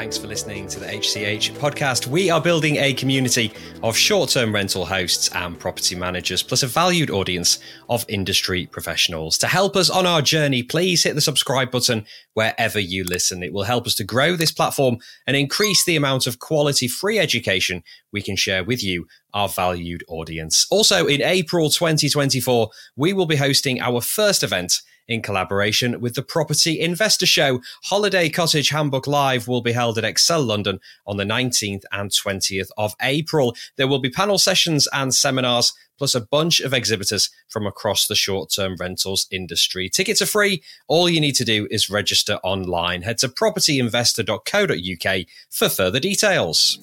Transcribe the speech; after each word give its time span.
Thanks 0.00 0.16
for 0.16 0.28
listening 0.28 0.66
to 0.68 0.80
the 0.80 0.86
HCH 0.86 1.52
podcast. 1.58 2.06
We 2.06 2.30
are 2.30 2.40
building 2.40 2.76
a 2.76 2.94
community 2.94 3.52
of 3.82 3.94
short 3.94 4.30
term 4.30 4.50
rental 4.54 4.86
hosts 4.86 5.28
and 5.34 5.58
property 5.58 5.94
managers, 5.94 6.42
plus 6.42 6.62
a 6.62 6.66
valued 6.66 7.10
audience 7.10 7.58
of 7.90 8.06
industry 8.08 8.64
professionals. 8.64 9.36
To 9.36 9.46
help 9.46 9.76
us 9.76 9.90
on 9.90 10.06
our 10.06 10.22
journey, 10.22 10.62
please 10.62 11.02
hit 11.02 11.16
the 11.16 11.20
subscribe 11.20 11.70
button 11.70 12.06
wherever 12.32 12.80
you 12.80 13.04
listen. 13.04 13.42
It 13.42 13.52
will 13.52 13.64
help 13.64 13.86
us 13.86 13.94
to 13.96 14.04
grow 14.04 14.36
this 14.36 14.50
platform 14.50 14.96
and 15.26 15.36
increase 15.36 15.84
the 15.84 15.96
amount 15.96 16.26
of 16.26 16.38
quality 16.38 16.88
free 16.88 17.18
education 17.18 17.82
we 18.10 18.22
can 18.22 18.36
share 18.36 18.64
with 18.64 18.82
you, 18.82 19.06
our 19.34 19.50
valued 19.50 20.02
audience. 20.08 20.66
Also, 20.70 21.06
in 21.08 21.20
April 21.20 21.68
2024, 21.68 22.70
we 22.96 23.12
will 23.12 23.26
be 23.26 23.36
hosting 23.36 23.82
our 23.82 24.00
first 24.00 24.42
event 24.42 24.80
in 25.10 25.20
collaboration 25.20 26.00
with 26.00 26.14
the 26.14 26.22
Property 26.22 26.80
Investor 26.80 27.26
Show. 27.26 27.60
Holiday 27.84 28.30
Cottage 28.30 28.70
Handbook 28.70 29.06
Live 29.06 29.48
will 29.48 29.60
be 29.60 29.72
held 29.72 29.98
at 29.98 30.04
Excel 30.04 30.40
London 30.42 30.80
on 31.06 31.18
the 31.18 31.24
19th 31.24 31.82
and 31.92 32.10
20th 32.10 32.70
of 32.78 32.94
April. 33.02 33.54
There 33.76 33.88
will 33.88 33.98
be 33.98 34.08
panel 34.08 34.38
sessions 34.38 34.88
and 34.92 35.12
seminars, 35.12 35.74
plus 35.98 36.14
a 36.14 36.20
bunch 36.20 36.60
of 36.60 36.72
exhibitors 36.72 37.28
from 37.48 37.66
across 37.66 38.06
the 38.06 38.14
short 38.14 38.50
term 38.50 38.76
rentals 38.78 39.26
industry. 39.30 39.88
Tickets 39.88 40.22
are 40.22 40.26
free. 40.26 40.62
All 40.86 41.10
you 41.10 41.20
need 41.20 41.34
to 41.34 41.44
do 41.44 41.66
is 41.70 41.90
register 41.90 42.38
online. 42.44 43.02
Head 43.02 43.18
to 43.18 43.28
propertyinvestor.co.uk 43.28 45.26
for 45.50 45.68
further 45.68 46.00
details. 46.00 46.78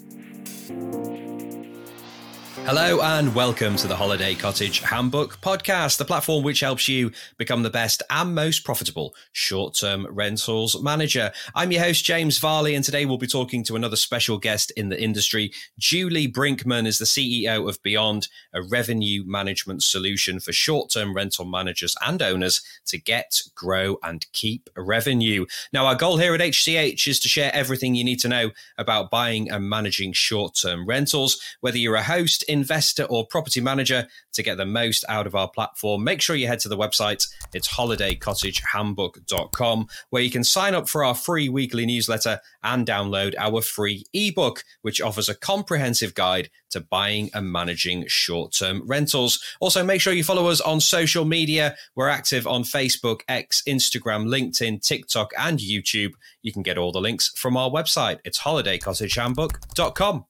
Hello 2.67 2.99
and 2.99 3.33
welcome 3.33 3.77
to 3.77 3.87
the 3.87 3.95
Holiday 3.95 4.35
Cottage 4.35 4.81
Handbook 4.81 5.39
podcast, 5.39 5.97
the 5.97 6.03
platform 6.03 6.43
which 6.43 6.59
helps 6.59 6.85
you 6.85 7.13
become 7.37 7.63
the 7.63 7.69
best 7.69 8.03
and 8.09 8.35
most 8.35 8.65
profitable 8.65 9.15
short 9.31 9.73
term 9.73 10.05
rentals 10.09 10.83
manager. 10.83 11.31
I'm 11.55 11.71
your 11.71 11.83
host, 11.83 12.03
James 12.03 12.39
Varley, 12.39 12.75
and 12.75 12.83
today 12.83 13.05
we'll 13.05 13.17
be 13.17 13.25
talking 13.25 13.63
to 13.63 13.77
another 13.77 13.95
special 13.95 14.37
guest 14.37 14.71
in 14.71 14.89
the 14.89 15.01
industry. 15.01 15.53
Julie 15.79 16.27
Brinkman 16.27 16.85
is 16.85 16.97
the 16.97 17.05
CEO 17.05 17.69
of 17.69 17.81
Beyond, 17.83 18.27
a 18.53 18.61
revenue 18.61 19.23
management 19.25 19.81
solution 19.81 20.41
for 20.41 20.51
short 20.51 20.89
term 20.89 21.15
rental 21.15 21.45
managers 21.45 21.95
and 22.05 22.21
owners 22.21 22.61
to 22.87 22.97
get, 22.97 23.43
grow, 23.55 23.97
and 24.03 24.25
keep 24.33 24.69
revenue. 24.75 25.45
Now, 25.71 25.85
our 25.85 25.95
goal 25.95 26.17
here 26.17 26.35
at 26.35 26.41
HCH 26.41 27.07
is 27.07 27.21
to 27.21 27.29
share 27.29 27.55
everything 27.55 27.95
you 27.95 28.03
need 28.03 28.19
to 28.19 28.27
know 28.27 28.51
about 28.77 29.09
buying 29.09 29.49
and 29.49 29.69
managing 29.69 30.11
short 30.11 30.55
term 30.55 30.85
rentals, 30.85 31.39
whether 31.61 31.77
you're 31.77 31.95
a 31.95 32.03
host, 32.03 32.43
investor 32.57 33.03
or 33.03 33.27
property 33.27 33.61
manager 33.61 34.07
to 34.33 34.43
get 34.43 34.57
the 34.57 34.65
most 34.65 35.05
out 35.07 35.27
of 35.27 35.35
our 35.35 35.49
platform, 35.49 36.03
make 36.03 36.21
sure 36.21 36.35
you 36.35 36.47
head 36.47 36.59
to 36.59 36.67
the 36.69 36.77
website. 36.77 37.27
It's 37.53 37.67
holidaycottagehandbook.com, 37.67 39.87
where 40.09 40.23
you 40.23 40.31
can 40.31 40.43
sign 40.43 40.75
up 40.75 40.89
for 40.89 41.05
our 41.05 41.15
free 41.15 41.49
weekly 41.49 41.85
newsletter 41.85 42.39
and 42.63 42.87
download 42.87 43.35
our 43.37 43.61
free 43.61 44.05
ebook, 44.13 44.63
which 44.81 45.01
offers 45.01 45.29
a 45.29 45.35
comprehensive 45.35 46.15
guide 46.15 46.49
to 46.71 46.81
buying 46.81 47.29
and 47.33 47.49
managing 47.51 48.05
short 48.07 48.53
term 48.53 48.81
rentals. 48.85 49.43
Also, 49.59 49.83
make 49.83 49.99
sure 50.01 50.13
you 50.13 50.23
follow 50.23 50.47
us 50.47 50.61
on 50.61 50.79
social 50.79 51.25
media. 51.25 51.75
We're 51.95 52.09
active 52.09 52.47
on 52.47 52.63
Facebook, 52.63 53.21
X, 53.27 53.61
Instagram, 53.67 54.27
LinkedIn, 54.27 54.81
TikTok, 54.81 55.31
and 55.37 55.59
YouTube. 55.59 56.13
You 56.41 56.51
can 56.51 56.63
get 56.63 56.77
all 56.77 56.91
the 56.91 57.01
links 57.01 57.31
from 57.35 57.57
our 57.57 57.69
website. 57.69 58.19
It's 58.25 58.39
holidaycottagehandbook.com. 58.39 60.25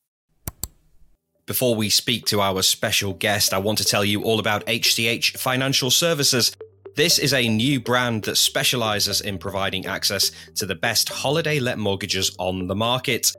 Before 1.47 1.75
we 1.75 1.89
speak 1.89 2.25
to 2.25 2.41
our 2.41 2.61
special 2.61 3.13
guest, 3.13 3.53
I 3.53 3.57
want 3.59 3.77
to 3.77 3.85
tell 3.85 4.03
you 4.03 4.21
all 4.21 4.41
about 4.41 4.65
HCH 4.65 5.37
Financial 5.37 5.89
Services. 5.89 6.51
This 6.97 7.17
is 7.17 7.33
a 7.33 7.47
new 7.47 7.79
brand 7.79 8.23
that 8.23 8.35
specializes 8.35 9.21
in 9.21 9.37
providing 9.37 9.85
access 9.85 10.33
to 10.55 10.65
the 10.65 10.75
best 10.75 11.07
holiday 11.07 11.61
let 11.61 11.79
mortgages 11.79 12.35
on 12.37 12.67
the 12.67 12.75
market. 12.75 13.31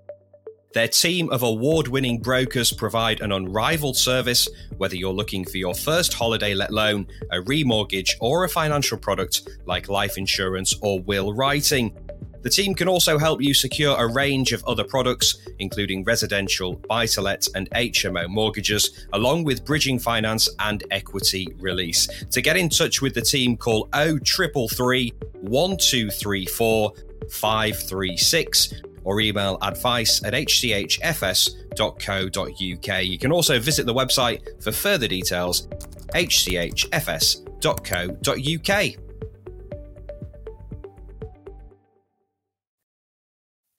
Their 0.73 0.89
team 0.89 1.29
of 1.29 1.43
award 1.43 1.89
winning 1.89 2.19
brokers 2.23 2.73
provide 2.73 3.21
an 3.21 3.31
unrivaled 3.31 3.99
service, 3.99 4.49
whether 4.79 4.97
you're 4.97 5.13
looking 5.13 5.45
for 5.45 5.59
your 5.59 5.75
first 5.75 6.15
holiday 6.15 6.55
let 6.55 6.73
loan, 6.73 7.07
a 7.31 7.43
remortgage, 7.43 8.13
or 8.23 8.45
a 8.45 8.49
financial 8.49 8.97
product 8.97 9.47
like 9.67 9.91
life 9.91 10.17
insurance 10.17 10.75
or 10.81 10.99
will 11.01 11.35
writing. 11.35 11.95
The 12.43 12.50
team 12.50 12.75
can 12.75 12.88
also 12.88 13.19
help 13.19 13.43
you 13.43 13.53
secure 13.53 13.97
a 13.97 14.06
range 14.06 14.53
of 14.53 14.65
other 14.65 14.84
products, 14.84 15.38
including 15.59 16.04
residential, 16.04 16.75
buy 16.88 17.06
to 17.06 17.21
let, 17.21 17.49
and 17.54 17.69
HMO 17.71 18.28
mortgages, 18.28 19.06
along 19.12 19.44
with 19.44 19.65
bridging 19.65 19.99
finance 19.99 20.49
and 20.60 20.84
equity 20.91 21.49
release. 21.59 22.06
To 22.31 22.41
get 22.41 22.56
in 22.56 22.69
touch 22.69 23.03
with 23.03 23.15
the 23.15 23.22
team, 23.22 23.56
call 23.56 23.88
0333 23.93 25.12
1234 25.41 26.93
536 27.31 28.75
or 29.05 29.20
email 29.20 29.59
advice 29.62 30.22
at 30.25 30.34
hchfs.co.uk. 30.34 31.49
You 33.05 33.19
can 33.19 33.32
also 33.32 33.59
visit 33.59 33.87
the 33.87 33.94
website 33.94 34.62
for 34.62 34.70
further 34.72 35.09
details 35.09 35.66
hchfs.co.uk. 36.15 36.99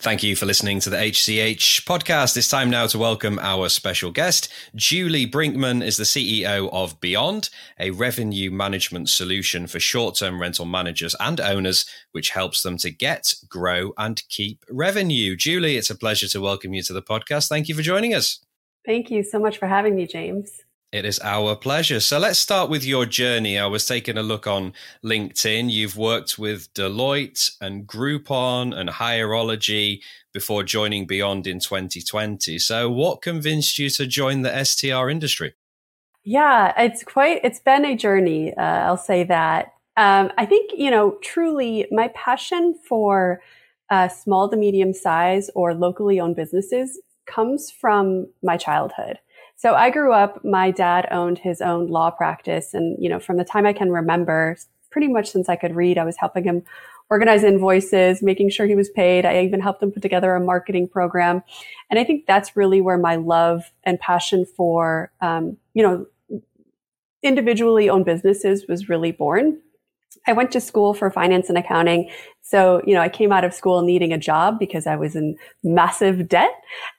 Thank 0.01 0.23
you 0.23 0.37
for 0.37 0.45
listening 0.45 0.79
to 0.79 0.89
the 0.89 0.95
HCH 0.95 1.83
podcast. 1.83 2.37
It's 2.37 2.47
time 2.47 2.69
now 2.69 2.87
to 2.87 2.97
welcome 2.97 3.37
our 3.37 3.67
special 3.67 4.11
guest. 4.11 4.47
Julie 4.73 5.29
Brinkman 5.29 5.83
is 5.83 5.97
the 5.97 6.05
CEO 6.05 6.69
of 6.71 7.01
Beyond, 7.01 7.49
a 7.77 7.91
revenue 7.91 8.49
management 8.49 9.09
solution 9.09 9.67
for 9.67 9.81
short 9.81 10.15
term 10.15 10.39
rental 10.39 10.65
managers 10.65 11.17
and 11.19 11.41
owners, 11.41 11.85
which 12.13 12.29
helps 12.29 12.63
them 12.63 12.77
to 12.77 12.89
get, 12.91 13.35
grow, 13.49 13.91
and 13.97 14.23
keep 14.29 14.63
revenue. 14.69 15.35
Julie, 15.35 15.75
it's 15.75 15.89
a 15.89 15.95
pleasure 15.95 16.29
to 16.29 16.39
welcome 16.39 16.73
you 16.73 16.81
to 16.83 16.93
the 16.93 17.01
podcast. 17.01 17.49
Thank 17.49 17.67
you 17.67 17.75
for 17.75 17.81
joining 17.81 18.13
us. 18.13 18.39
Thank 18.85 19.11
you 19.11 19.21
so 19.21 19.37
much 19.37 19.57
for 19.57 19.67
having 19.67 19.97
me, 19.97 20.07
James. 20.07 20.63
It 20.91 21.05
is 21.05 21.19
our 21.19 21.55
pleasure. 21.55 21.99
So 21.99 22.17
let's 22.17 22.39
start 22.39 22.67
with 22.67 22.83
your 22.83 23.05
journey. 23.05 23.59
I 23.59 23.67
was 23.67 23.85
taking 23.85 24.17
a 24.17 24.23
look 24.23 24.47
on 24.47 24.73
LinkedIn. 25.05 25.71
You've 25.71 25.95
worked 25.95 26.39
with 26.39 26.73
Deloitte 26.73 27.51
and 27.61 27.85
Groupon 27.85 28.75
and 28.75 28.89
Hireology 28.89 30.01
before 30.33 30.63
joining 30.63 31.05
Beyond 31.05 31.45
in 31.45 31.59
2020. 31.59 32.57
So 32.57 32.89
what 32.89 33.21
convinced 33.21 33.77
you 33.77 33.91
to 33.91 34.07
join 34.07 34.41
the 34.41 34.63
STR 34.63 35.11
industry? 35.11 35.53
Yeah, 36.23 36.73
it's 36.75 37.03
quite, 37.03 37.41
it's 37.43 37.59
been 37.59 37.85
a 37.85 37.95
journey. 37.95 38.55
Uh, 38.55 38.61
I'll 38.61 38.97
say 38.97 39.23
that. 39.25 39.73
Um, 39.95 40.31
I 40.39 40.47
think, 40.47 40.71
you 40.75 40.89
know, 40.89 41.19
truly 41.21 41.85
my 41.91 42.07
passion 42.15 42.73
for 42.87 43.41
uh, 43.91 44.07
small 44.07 44.49
to 44.49 44.57
medium 44.57 44.93
size 44.93 45.51
or 45.53 45.75
locally 45.75 46.19
owned 46.19 46.35
businesses 46.35 46.99
comes 47.27 47.69
from 47.69 48.27
my 48.41 48.57
childhood. 48.57 49.19
So 49.59 49.75
I 49.75 49.89
grew 49.89 50.13
up, 50.13 50.45
my 50.45 50.71
dad 50.71 51.09
owned 51.11 51.37
his 51.37 51.59
own 51.59 51.87
law 51.87 52.11
practice. 52.11 52.73
And, 52.73 52.95
you 52.97 53.09
know, 53.09 53.19
from 53.19 53.35
the 53.35 53.43
time 53.43 53.65
I 53.65 53.73
can 53.73 53.91
remember, 53.91 54.55
pretty 54.89 55.09
much 55.09 55.29
since 55.29 55.49
I 55.49 55.57
could 55.57 55.75
read, 55.75 55.97
I 55.97 56.05
was 56.05 56.15
helping 56.15 56.45
him 56.45 56.63
organize 57.09 57.43
invoices, 57.43 58.21
making 58.21 58.51
sure 58.51 58.67
he 58.67 58.75
was 58.75 58.89
paid. 58.89 59.25
I 59.25 59.43
even 59.43 59.59
helped 59.59 59.83
him 59.83 59.91
put 59.91 60.01
together 60.01 60.33
a 60.33 60.39
marketing 60.39 60.87
program. 60.87 61.43
And 61.89 61.99
I 61.99 62.05
think 62.05 62.25
that's 62.25 62.55
really 62.55 62.79
where 62.79 62.97
my 62.97 63.17
love 63.17 63.69
and 63.83 63.99
passion 63.99 64.45
for, 64.45 65.11
um, 65.19 65.57
you 65.73 65.83
know, 65.83 66.05
individually 67.21 67.89
owned 67.89 68.05
businesses 68.05 68.65
was 68.69 68.87
really 68.87 69.11
born. 69.11 69.59
I 70.25 70.31
went 70.31 70.51
to 70.51 70.61
school 70.61 70.93
for 70.93 71.11
finance 71.11 71.49
and 71.49 71.57
accounting. 71.57 72.09
So, 72.41 72.81
you 72.87 72.93
know, 72.93 73.01
I 73.01 73.09
came 73.09 73.33
out 73.33 73.43
of 73.43 73.53
school 73.53 73.81
needing 73.81 74.13
a 74.13 74.17
job 74.17 74.57
because 74.57 74.87
I 74.87 74.95
was 74.95 75.17
in 75.17 75.35
massive 75.63 76.29
debt 76.29 76.51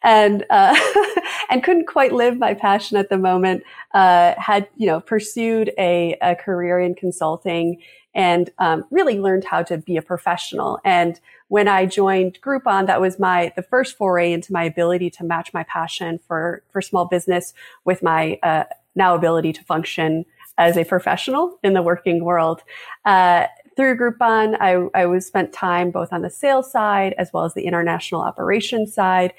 and, 0.03 0.44
uh, 0.50 0.78
and 1.50 1.62
couldn't 1.62 1.87
quite 1.87 2.12
live 2.12 2.38
my 2.38 2.55
passion 2.55 2.97
at 2.97 3.09
the 3.10 3.19
moment. 3.19 3.65
Uh, 3.92 4.34
had, 4.39 4.69
you 4.77 4.86
know, 4.86 5.01
pursued 5.01 5.72
a, 5.77 6.16
a 6.22 6.34
career 6.36 6.80
in 6.80 6.95
consulting 6.95 7.83
and, 8.15 8.51
um, 8.59 8.84
really 8.91 9.21
learned 9.21 9.45
how 9.45 9.63
to 9.63 9.78
be 9.78 9.97
a 9.97 10.03
professional. 10.03 10.78
And 10.84 11.21
when 11.48 11.69
I 11.69 11.86
joined 11.86 12.41
Groupon, 12.41 12.86
that 12.86 13.01
was 13.01 13.19
my, 13.19 13.53
the 13.57 13.63
first 13.63 13.97
foray 13.97 14.33
into 14.33 14.53
my 14.53 14.65
ability 14.65 15.10
to 15.10 15.25
match 15.25 15.53
my 15.53 15.65
passion 15.65 16.19
for, 16.27 16.63
for 16.71 16.80
small 16.80 17.07
business 17.07 17.54
with 17.84 18.03
my, 18.03 18.39
uh, 18.42 18.65
now 18.95 19.15
ability 19.15 19.53
to 19.53 19.65
function 19.65 20.25
as 20.59 20.77
a 20.77 20.84
professional 20.84 21.59
in 21.63 21.72
the 21.72 21.83
working 21.83 22.25
world. 22.25 22.63
Uh, 23.04 23.47
through 23.77 23.97
Groupon, 23.97 24.57
I, 24.60 24.89
I 25.01 25.07
was 25.07 25.27
spent 25.27 25.53
time 25.53 25.91
both 25.91 26.13
on 26.13 26.22
the 26.22 26.30
sales 26.30 26.71
side 26.71 27.15
as 27.16 27.30
well 27.33 27.45
as 27.45 27.54
the 27.54 27.65
international 27.65 28.21
operations 28.21 28.92
side. 28.92 29.33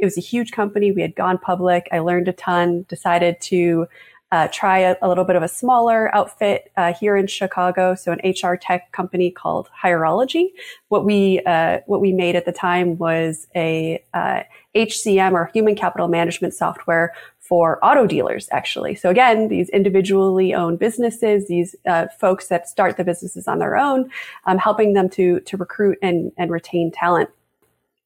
It 0.00 0.06
was 0.06 0.16
a 0.16 0.22
huge 0.22 0.52
company. 0.52 0.92
We 0.92 1.02
had 1.02 1.14
gone 1.14 1.38
public. 1.38 1.88
I 1.92 1.98
learned 2.00 2.26
a 2.28 2.32
ton, 2.32 2.86
decided 2.88 3.40
to 3.42 3.86
uh, 4.32 4.48
try 4.52 4.78
a, 4.78 4.96
a, 5.02 5.08
little 5.08 5.24
bit 5.24 5.34
of 5.34 5.42
a 5.42 5.48
smaller 5.48 6.14
outfit 6.14 6.70
uh, 6.76 6.92
here 6.92 7.16
in 7.16 7.26
Chicago. 7.26 7.94
So 7.94 8.12
an 8.12 8.20
HR 8.24 8.54
tech 8.54 8.92
company 8.92 9.30
called 9.30 9.68
Hireology. 9.82 10.50
What 10.88 11.04
we 11.04 11.40
uh, 11.40 11.80
what 11.86 12.00
we 12.00 12.12
made 12.12 12.36
at 12.36 12.44
the 12.44 12.52
time 12.52 12.96
was 12.96 13.48
a 13.56 14.02
HCM 14.74 15.32
uh, 15.32 15.34
or 15.34 15.50
human 15.52 15.74
capital 15.74 16.06
management 16.06 16.54
software 16.54 17.12
for 17.40 17.84
auto 17.84 18.06
dealers, 18.06 18.48
actually. 18.52 18.94
So 18.94 19.10
again, 19.10 19.48
these 19.48 19.68
individually 19.70 20.54
owned 20.54 20.78
businesses, 20.78 21.48
these 21.48 21.74
uh, 21.84 22.06
folks 22.20 22.46
that 22.46 22.68
start 22.68 22.96
the 22.96 23.02
businesses 23.02 23.48
on 23.48 23.58
their 23.58 23.76
own, 23.76 24.08
um, 24.44 24.58
helping 24.58 24.92
them 24.92 25.08
to 25.10 25.40
to 25.40 25.56
recruit 25.56 25.98
and 26.00 26.30
and 26.38 26.52
retain 26.52 26.92
talent. 26.92 27.30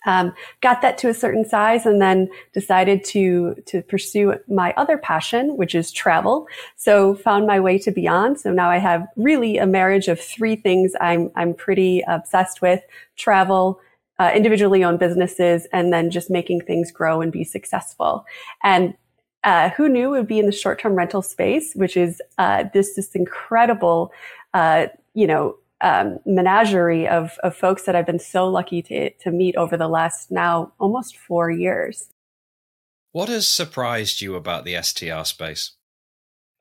Um, 0.07 0.35
got 0.61 0.83
that 0.83 0.99
to 0.99 1.09
a 1.09 1.15
certain 1.15 1.45
size 1.45 1.87
and 1.87 2.01
then 2.01 2.29
decided 2.53 3.05
to 3.05 3.55
to 3.67 3.83
pursue 3.83 4.35
my 4.49 4.73
other 4.77 4.99
passion 4.99 5.57
which 5.57 5.75
is 5.75 5.93
travel. 5.93 6.47
So 6.77 7.15
found 7.15 7.47
my 7.47 7.61
way 7.61 7.79
to 7.79 7.91
beyond. 7.91 8.41
So 8.41 8.53
now 8.53 8.71
i 8.71 8.79
have 8.79 9.07
really 9.17 9.59
a 9.59 9.67
marriage 9.67 10.09
of 10.09 10.21
three 10.21 10.57
things 10.57 10.93
i'm 11.01 11.31
i'm 11.37 11.55
pretty 11.55 12.03
obsessed 12.07 12.61
with 12.63 12.81
travel 13.17 13.81
uh, 14.19 14.31
individually 14.35 14.85
owned 14.85 14.99
businesses 14.99 15.67
and 15.73 15.93
then 15.93 16.11
just 16.11 16.31
making 16.31 16.61
things 16.61 16.93
grow 16.93 17.21
and 17.21 17.33
be 17.33 17.45
successful. 17.45 18.25
And 18.63 18.95
uh, 19.43 19.71
who 19.71 19.89
knew 19.89 20.11
would 20.11 20.27
be 20.27 20.39
in 20.39 20.47
the 20.47 20.53
short-term 20.53 20.95
rental 20.95 21.21
space 21.21 21.75
which 21.75 21.97
is 21.97 22.23
uh, 22.39 22.65
this 22.73 22.95
this 22.95 23.15
incredible 23.15 24.11
uh, 24.55 24.87
you 25.13 25.27
know 25.27 25.57
um, 25.85 26.19
menagerie 26.25 27.07
of, 27.07 27.39
of 27.43 27.55
folks 27.55 27.83
that 27.83 27.95
I've 27.95 28.07
been 28.07 28.19
so 28.19 28.49
lucky 28.49 28.81
to, 28.83 29.11
to 29.11 29.31
meet 29.31 29.55
over 29.55 29.77
the 29.77 29.87
last 29.87 30.31
now 30.31 30.73
almost 30.81 31.15
four 31.15 31.51
years. 31.51 32.09
What 33.13 33.29
has 33.29 33.47
surprised 33.47 34.23
you 34.23 34.35
about 34.35 34.65
the 34.65 34.81
STR 34.83 35.25
space? 35.25 35.73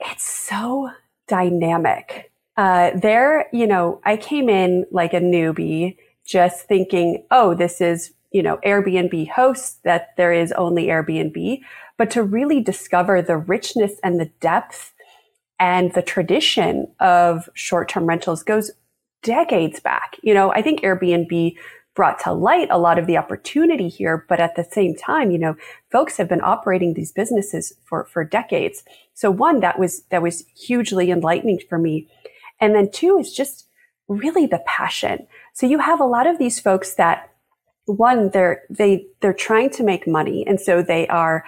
It's 0.01 0.25
so 0.25 0.89
dynamic. 1.29 2.31
Uh, 2.57 2.91
there, 2.95 3.47
you 3.53 3.65
know, 3.65 4.01
I 4.03 4.17
came 4.17 4.49
in 4.49 4.85
like 4.91 5.13
a 5.13 5.21
newbie, 5.21 5.95
just 6.25 6.67
thinking, 6.67 7.25
oh, 7.31 7.55
this 7.55 7.79
is, 7.79 8.13
you 8.31 8.43
know, 8.43 8.57
Airbnb 8.65 9.29
hosts, 9.29 9.79
that 9.85 10.09
there 10.17 10.33
is 10.33 10.51
only 10.51 10.87
Airbnb. 10.87 11.61
But 11.97 12.11
to 12.11 12.23
really 12.23 12.61
discover 12.61 13.21
the 13.21 13.37
richness 13.37 13.93
and 14.03 14.19
the 14.19 14.29
depth 14.41 14.93
and 15.59 15.93
the 15.93 16.01
tradition 16.01 16.87
of 16.99 17.47
short 17.53 17.87
term 17.87 18.05
rentals 18.05 18.43
goes 18.43 18.69
decades 19.23 19.79
back. 19.79 20.17
You 20.21 20.33
know, 20.33 20.51
I 20.51 20.61
think 20.61 20.81
Airbnb 20.81 21.55
brought 21.95 22.19
to 22.19 22.33
light 22.33 22.67
a 22.71 22.77
lot 22.77 22.97
of 22.97 23.05
the 23.05 23.17
opportunity 23.17 23.87
here, 23.87 24.25
but 24.27 24.39
at 24.39 24.55
the 24.55 24.63
same 24.63 24.95
time, 24.95 25.31
you 25.31 25.37
know, 25.37 25.55
folks 25.91 26.17
have 26.17 26.27
been 26.27 26.41
operating 26.41 26.93
these 26.93 27.11
businesses 27.11 27.73
for, 27.85 28.05
for 28.05 28.23
decades. 28.23 28.83
So 29.13 29.29
one, 29.29 29.59
that 29.59 29.77
was, 29.77 30.03
that 30.09 30.21
was 30.21 30.43
hugely 30.55 31.11
enlightening 31.11 31.59
for 31.69 31.77
me. 31.77 32.07
And 32.59 32.73
then 32.73 32.89
two 32.91 33.17
is 33.19 33.31
just 33.31 33.67
really 34.07 34.45
the 34.45 34.63
passion. 34.65 35.27
So 35.53 35.67
you 35.67 35.79
have 35.79 35.99
a 35.99 36.05
lot 36.05 36.27
of 36.27 36.39
these 36.39 36.59
folks 36.59 36.95
that 36.95 37.29
one, 37.85 38.29
they're, 38.31 38.63
they, 38.69 39.05
they're 39.21 39.33
trying 39.33 39.69
to 39.71 39.83
make 39.83 40.07
money. 40.07 40.45
And 40.47 40.59
so 40.59 40.81
they 40.81 41.07
are 41.07 41.43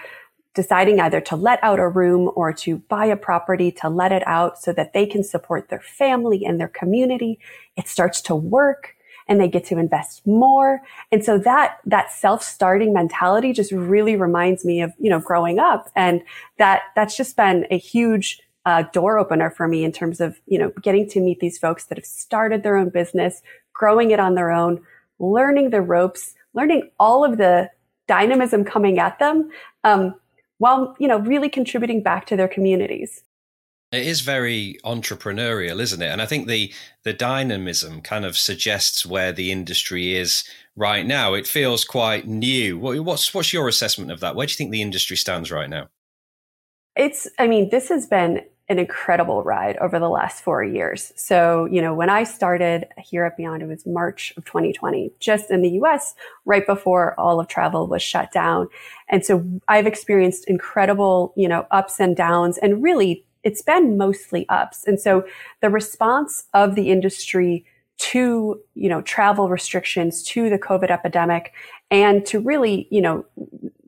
deciding 0.56 0.98
either 0.98 1.20
to 1.20 1.36
let 1.36 1.62
out 1.62 1.78
a 1.78 1.86
room 1.86 2.32
or 2.34 2.52
to 2.52 2.78
buy 2.88 3.04
a 3.04 3.16
property 3.16 3.70
to 3.70 3.88
let 3.88 4.10
it 4.10 4.26
out 4.26 4.58
so 4.58 4.72
that 4.72 4.94
they 4.94 5.06
can 5.06 5.22
support 5.22 5.68
their 5.68 5.80
family 5.80 6.44
and 6.44 6.58
their 6.58 6.68
community. 6.68 7.38
It 7.76 7.86
starts 7.86 8.20
to 8.22 8.34
work 8.34 8.96
and 9.28 9.40
they 9.40 9.48
get 9.48 9.64
to 9.66 9.78
invest 9.78 10.26
more. 10.26 10.80
And 11.12 11.22
so 11.24 11.38
that, 11.38 11.78
that 11.84 12.10
self-starting 12.10 12.92
mentality 12.92 13.52
just 13.52 13.70
really 13.70 14.16
reminds 14.16 14.64
me 14.64 14.80
of, 14.80 14.92
you 14.98 15.10
know, 15.10 15.20
growing 15.20 15.58
up. 15.58 15.90
And 15.94 16.22
that, 16.58 16.82
that's 16.94 17.16
just 17.16 17.36
been 17.36 17.66
a 17.70 17.78
huge 17.78 18.40
uh, 18.64 18.84
door 18.92 19.18
opener 19.18 19.50
for 19.50 19.68
me 19.68 19.84
in 19.84 19.92
terms 19.92 20.20
of, 20.20 20.40
you 20.46 20.58
know, 20.58 20.72
getting 20.80 21.08
to 21.10 21.20
meet 21.20 21.40
these 21.40 21.58
folks 21.58 21.84
that 21.86 21.98
have 21.98 22.06
started 22.06 22.62
their 22.62 22.76
own 22.76 22.88
business, 22.88 23.42
growing 23.74 24.10
it 24.10 24.20
on 24.20 24.34
their 24.34 24.50
own, 24.50 24.80
learning 25.18 25.70
the 25.70 25.82
ropes, 25.82 26.34
learning 26.54 26.88
all 26.98 27.24
of 27.24 27.36
the 27.36 27.70
dynamism 28.08 28.64
coming 28.64 28.98
at 28.98 29.18
them. 29.18 29.50
Um, 29.84 30.14
while, 30.58 30.96
you 30.98 31.08
know, 31.08 31.18
really 31.18 31.48
contributing 31.48 32.02
back 32.02 32.26
to 32.26 32.36
their 32.36 32.48
communities. 32.48 33.22
It 33.92 34.06
is 34.06 34.20
very 34.20 34.78
entrepreneurial, 34.84 35.80
isn't 35.80 36.02
it? 36.02 36.08
And 36.08 36.20
I 36.20 36.26
think 36.26 36.48
the 36.48 36.72
the 37.04 37.12
dynamism 37.12 38.00
kind 38.00 38.24
of 38.24 38.36
suggests 38.36 39.06
where 39.06 39.32
the 39.32 39.52
industry 39.52 40.16
is 40.16 40.44
right 40.74 41.06
now. 41.06 41.34
It 41.34 41.46
feels 41.46 41.84
quite 41.84 42.26
new. 42.26 42.78
What's 42.78 43.32
what's 43.32 43.52
your 43.52 43.68
assessment 43.68 44.10
of 44.10 44.20
that? 44.20 44.34
Where 44.34 44.46
do 44.46 44.50
you 44.50 44.56
think 44.56 44.72
the 44.72 44.82
industry 44.82 45.16
stands 45.16 45.52
right 45.52 45.70
now? 45.70 45.88
It's 46.96 47.28
I 47.38 47.46
mean, 47.46 47.70
this 47.70 47.88
has 47.88 48.06
been 48.06 48.40
an 48.68 48.78
incredible 48.78 49.42
ride 49.44 49.76
over 49.76 49.98
the 49.98 50.08
last 50.08 50.42
four 50.42 50.64
years. 50.64 51.12
So, 51.14 51.66
you 51.66 51.80
know, 51.80 51.94
when 51.94 52.10
I 52.10 52.24
started 52.24 52.86
here 52.98 53.24
at 53.24 53.36
Beyond, 53.36 53.62
it 53.62 53.66
was 53.66 53.86
March 53.86 54.32
of 54.36 54.44
2020, 54.44 55.12
just 55.20 55.50
in 55.50 55.62
the 55.62 55.70
US, 55.82 56.14
right 56.44 56.66
before 56.66 57.18
all 57.18 57.38
of 57.38 57.46
travel 57.46 57.86
was 57.86 58.02
shut 58.02 58.32
down. 58.32 58.68
And 59.08 59.24
so 59.24 59.44
I've 59.68 59.86
experienced 59.86 60.48
incredible, 60.48 61.32
you 61.36 61.48
know, 61.48 61.66
ups 61.70 62.00
and 62.00 62.16
downs 62.16 62.58
and 62.58 62.82
really 62.82 63.24
it's 63.44 63.62
been 63.62 63.96
mostly 63.96 64.48
ups. 64.48 64.82
And 64.88 65.00
so 65.00 65.24
the 65.60 65.70
response 65.70 66.48
of 66.52 66.74
the 66.74 66.90
industry 66.90 67.64
to, 67.98 68.60
you 68.74 68.88
know, 68.88 69.00
travel 69.02 69.48
restrictions, 69.48 70.22
to 70.22 70.50
the 70.50 70.58
COVID 70.58 70.90
epidemic, 70.90 71.52
and 71.90 72.26
to 72.26 72.40
really, 72.40 72.86
you 72.90 73.00
know, 73.00 73.24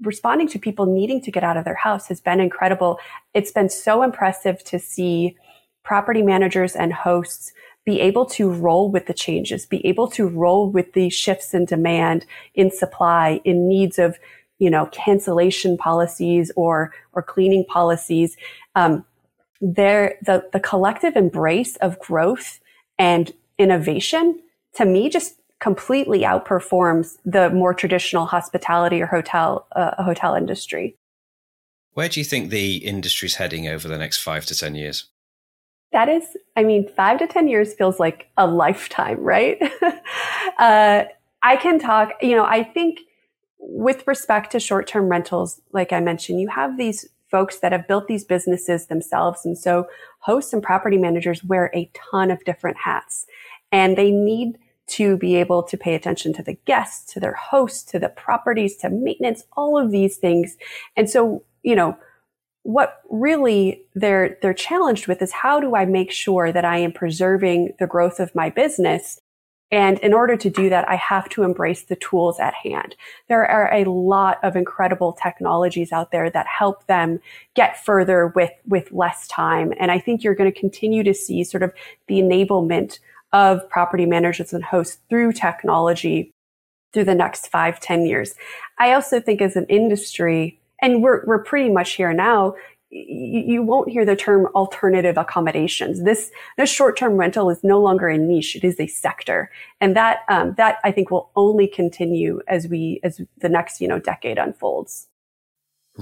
responding 0.02 0.48
to 0.48 0.58
people 0.58 0.86
needing 0.86 1.20
to 1.22 1.30
get 1.30 1.44
out 1.44 1.56
of 1.56 1.64
their 1.64 1.74
house 1.74 2.08
has 2.08 2.20
been 2.20 2.40
incredible. 2.40 2.98
It's 3.34 3.50
been 3.50 3.68
so 3.68 4.02
impressive 4.02 4.64
to 4.64 4.78
see 4.78 5.36
property 5.82 6.22
managers 6.22 6.76
and 6.76 6.92
hosts 6.92 7.52
be 7.84 8.00
able 8.00 8.26
to 8.26 8.50
roll 8.50 8.90
with 8.90 9.06
the 9.06 9.14
changes, 9.14 9.66
be 9.66 9.84
able 9.86 10.08
to 10.08 10.26
roll 10.26 10.70
with 10.70 10.92
the 10.92 11.08
shifts 11.08 11.54
in 11.54 11.64
demand, 11.64 12.26
in 12.54 12.70
supply, 12.70 13.40
in 13.44 13.66
needs 13.66 13.98
of, 13.98 14.18
you 14.58 14.68
know, 14.70 14.86
cancellation 14.92 15.76
policies 15.76 16.52
or, 16.54 16.92
or 17.12 17.22
cleaning 17.22 17.64
policies. 17.64 18.36
Um, 18.74 19.04
there, 19.60 20.16
the, 20.22 20.48
the 20.52 20.60
collective 20.60 21.16
embrace 21.16 21.76
of 21.76 21.98
growth 21.98 22.60
and 22.98 23.32
innovation 23.58 24.40
to 24.74 24.84
me 24.84 25.08
just 25.08 25.34
completely 25.60 26.20
outperforms 26.20 27.16
the 27.24 27.50
more 27.50 27.74
traditional 27.74 28.26
hospitality 28.26 29.02
or 29.02 29.06
hotel 29.06 29.66
uh, 29.72 30.02
hotel 30.02 30.34
industry. 30.34 30.96
Where 31.94 32.08
do 32.08 32.20
you 32.20 32.24
think 32.24 32.50
the 32.50 32.76
industry's 32.76 33.36
heading 33.36 33.66
over 33.66 33.88
the 33.88 33.98
next 33.98 34.18
five 34.18 34.46
to 34.46 34.54
ten 34.54 34.74
years? 34.74 35.08
That 35.90 36.08
is, 36.08 36.36
I 36.54 36.62
mean, 36.62 36.88
five 36.88 37.18
to 37.18 37.26
ten 37.26 37.48
years 37.48 37.74
feels 37.74 37.98
like 37.98 38.28
a 38.36 38.46
lifetime, 38.46 39.20
right? 39.20 39.58
uh, 40.58 41.04
I 41.42 41.56
can 41.56 41.78
talk. 41.78 42.12
You 42.22 42.36
know, 42.36 42.44
I 42.44 42.62
think 42.62 43.00
with 43.58 44.06
respect 44.06 44.52
to 44.52 44.60
short-term 44.60 45.08
rentals, 45.08 45.60
like 45.72 45.92
I 45.92 46.00
mentioned, 46.00 46.40
you 46.40 46.48
have 46.48 46.78
these 46.78 47.08
folks 47.30 47.58
that 47.58 47.72
have 47.72 47.88
built 47.88 48.06
these 48.06 48.24
businesses 48.24 48.86
themselves, 48.86 49.44
and 49.44 49.58
so 49.58 49.88
hosts 50.20 50.52
and 50.52 50.62
property 50.62 50.98
managers 50.98 51.42
wear 51.42 51.70
a 51.74 51.90
ton 52.10 52.30
of 52.30 52.44
different 52.44 52.76
hats, 52.76 53.26
and 53.72 53.96
they 53.96 54.10
need 54.10 54.58
to 54.88 55.16
be 55.18 55.36
able 55.36 55.62
to 55.62 55.76
pay 55.76 55.94
attention 55.94 56.32
to 56.32 56.42
the 56.42 56.54
guests, 56.64 57.12
to 57.12 57.20
their 57.20 57.34
hosts, 57.34 57.82
to 57.90 57.98
the 57.98 58.08
properties, 58.08 58.76
to 58.78 58.88
maintenance, 58.88 59.44
all 59.56 59.78
of 59.78 59.90
these 59.90 60.16
things. 60.16 60.56
And 60.96 61.10
so, 61.10 61.44
you 61.62 61.76
know, 61.76 61.96
what 62.62 63.02
really 63.08 63.82
they're 63.94 64.38
they're 64.42 64.54
challenged 64.54 65.06
with 65.06 65.22
is 65.22 65.32
how 65.32 65.60
do 65.60 65.74
I 65.74 65.84
make 65.84 66.10
sure 66.10 66.52
that 66.52 66.64
I 66.64 66.78
am 66.78 66.92
preserving 66.92 67.74
the 67.78 67.86
growth 67.86 68.18
of 68.20 68.34
my 68.34 68.50
business? 68.50 69.20
And 69.70 69.98
in 69.98 70.14
order 70.14 70.36
to 70.36 70.48
do 70.48 70.70
that, 70.70 70.88
I 70.88 70.96
have 70.96 71.28
to 71.30 71.42
embrace 71.42 71.82
the 71.82 71.96
tools 71.96 72.40
at 72.40 72.54
hand. 72.54 72.96
There 73.28 73.44
are 73.44 73.72
a 73.72 73.84
lot 73.84 74.38
of 74.42 74.56
incredible 74.56 75.12
technologies 75.12 75.92
out 75.92 76.10
there 76.10 76.30
that 76.30 76.46
help 76.46 76.86
them 76.86 77.20
get 77.54 77.84
further 77.84 78.28
with, 78.28 78.50
with 78.66 78.90
less 78.92 79.28
time. 79.28 79.74
And 79.78 79.90
I 79.90 79.98
think 79.98 80.24
you're 80.24 80.34
going 80.34 80.50
to 80.50 80.58
continue 80.58 81.02
to 81.02 81.12
see 81.12 81.44
sort 81.44 81.62
of 81.62 81.74
the 82.06 82.14
enablement 82.14 82.98
of 83.32 83.68
property 83.68 84.06
managers 84.06 84.52
and 84.52 84.64
hosts 84.64 84.98
through 85.08 85.32
technology 85.32 86.32
through 86.92 87.04
the 87.04 87.14
next 87.14 87.48
five, 87.48 87.78
ten 87.80 88.06
years. 88.06 88.34
I 88.78 88.92
also 88.92 89.20
think 89.20 89.42
as 89.42 89.56
an 89.56 89.66
industry, 89.68 90.58
and 90.80 91.02
we're, 91.02 91.24
we're 91.26 91.42
pretty 91.42 91.70
much 91.70 91.92
here 91.92 92.14
now, 92.14 92.54
you, 92.90 93.40
you 93.40 93.62
won't 93.62 93.90
hear 93.90 94.06
the 94.06 94.16
term 94.16 94.46
alternative 94.54 95.18
accommodations. 95.18 96.04
This, 96.04 96.30
this 96.56 96.70
short-term 96.70 97.18
rental 97.18 97.50
is 97.50 97.62
no 97.62 97.78
longer 97.78 98.08
a 98.08 98.16
niche. 98.16 98.56
It 98.56 98.64
is 98.64 98.80
a 98.80 98.86
sector. 98.86 99.50
And 99.82 99.94
that, 99.94 100.20
um, 100.30 100.54
that 100.56 100.78
I 100.82 100.90
think 100.90 101.10
will 101.10 101.30
only 101.36 101.66
continue 101.66 102.40
as 102.48 102.66
we, 102.66 103.00
as 103.02 103.20
the 103.36 103.50
next, 103.50 103.82
you 103.82 103.88
know, 103.88 103.98
decade 103.98 104.38
unfolds. 104.38 105.08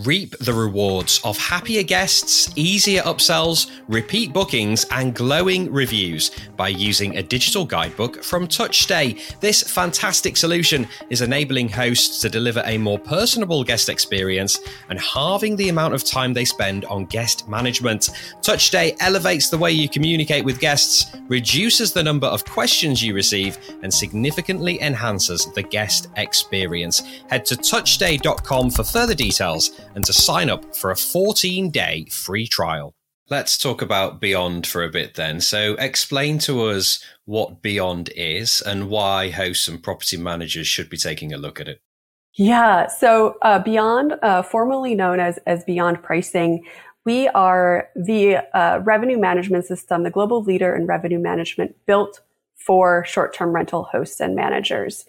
Reap 0.04 0.36
the 0.40 0.52
rewards 0.52 1.22
of 1.24 1.38
happier 1.38 1.82
guests, 1.82 2.52
easier 2.54 3.00
upsells, 3.04 3.70
repeat 3.88 4.30
bookings, 4.30 4.84
and 4.90 5.14
glowing 5.14 5.72
reviews 5.72 6.30
by 6.54 6.68
using 6.68 7.16
a 7.16 7.22
digital 7.22 7.64
guidebook 7.64 8.22
from 8.22 8.46
TouchStay. 8.46 9.40
This 9.40 9.62
fantastic 9.62 10.36
solution 10.36 10.86
is 11.08 11.22
enabling 11.22 11.70
hosts 11.70 12.20
to 12.20 12.28
deliver 12.28 12.62
a 12.66 12.76
more 12.76 12.98
personable 12.98 13.64
guest 13.64 13.88
experience 13.88 14.60
and 14.90 15.00
halving 15.00 15.56
the 15.56 15.70
amount 15.70 15.94
of 15.94 16.04
time 16.04 16.34
they 16.34 16.44
spend 16.44 16.84
on 16.84 17.06
guest 17.06 17.48
management. 17.48 18.10
TouchStay 18.42 18.98
elevates 19.00 19.48
the 19.48 19.56
way 19.56 19.72
you 19.72 19.88
communicate 19.88 20.44
with 20.44 20.60
guests, 20.60 21.16
reduces 21.28 21.94
the 21.94 22.02
number 22.02 22.26
of 22.26 22.44
questions 22.44 23.02
you 23.02 23.14
receive, 23.14 23.56
and 23.82 23.92
significantly 23.92 24.78
enhances 24.82 25.50
the 25.54 25.62
guest 25.62 26.08
experience. 26.18 27.00
Head 27.30 27.46
to 27.46 27.56
touchstay.com 27.56 28.70
for 28.72 28.84
further 28.84 29.14
details 29.14 29.70
and 29.94 30.04
to 30.04 30.12
sign 30.12 30.50
up 30.50 30.74
for 30.76 30.90
a 30.90 30.96
14 30.96 31.70
day 31.70 32.06
free 32.10 32.46
trial. 32.46 32.94
Let's 33.28 33.58
talk 33.58 33.82
about 33.82 34.20
Beyond 34.20 34.66
for 34.66 34.84
a 34.84 34.90
bit 34.90 35.14
then. 35.14 35.40
So, 35.40 35.74
explain 35.74 36.38
to 36.40 36.66
us 36.66 37.02
what 37.24 37.60
Beyond 37.60 38.10
is 38.14 38.60
and 38.60 38.88
why 38.88 39.30
hosts 39.30 39.66
and 39.66 39.82
property 39.82 40.16
managers 40.16 40.68
should 40.68 40.88
be 40.88 40.96
taking 40.96 41.32
a 41.32 41.38
look 41.38 41.60
at 41.60 41.68
it. 41.68 41.80
Yeah. 42.36 42.86
So 42.88 43.36
uh, 43.42 43.58
Beyond, 43.60 44.14
uh, 44.22 44.42
formerly 44.42 44.94
known 44.94 45.20
as 45.20 45.38
as 45.46 45.64
Beyond 45.64 46.02
Pricing, 46.02 46.64
we 47.06 47.28
are 47.28 47.88
the 47.96 48.38
uh, 48.54 48.80
revenue 48.84 49.18
management 49.18 49.64
system, 49.64 50.02
the 50.02 50.10
global 50.10 50.42
leader 50.42 50.74
in 50.74 50.86
revenue 50.86 51.18
management, 51.18 51.74
built 51.86 52.20
for 52.54 53.04
short-term 53.06 53.52
rental 53.52 53.84
hosts 53.84 54.20
and 54.20 54.34
managers. 54.34 55.06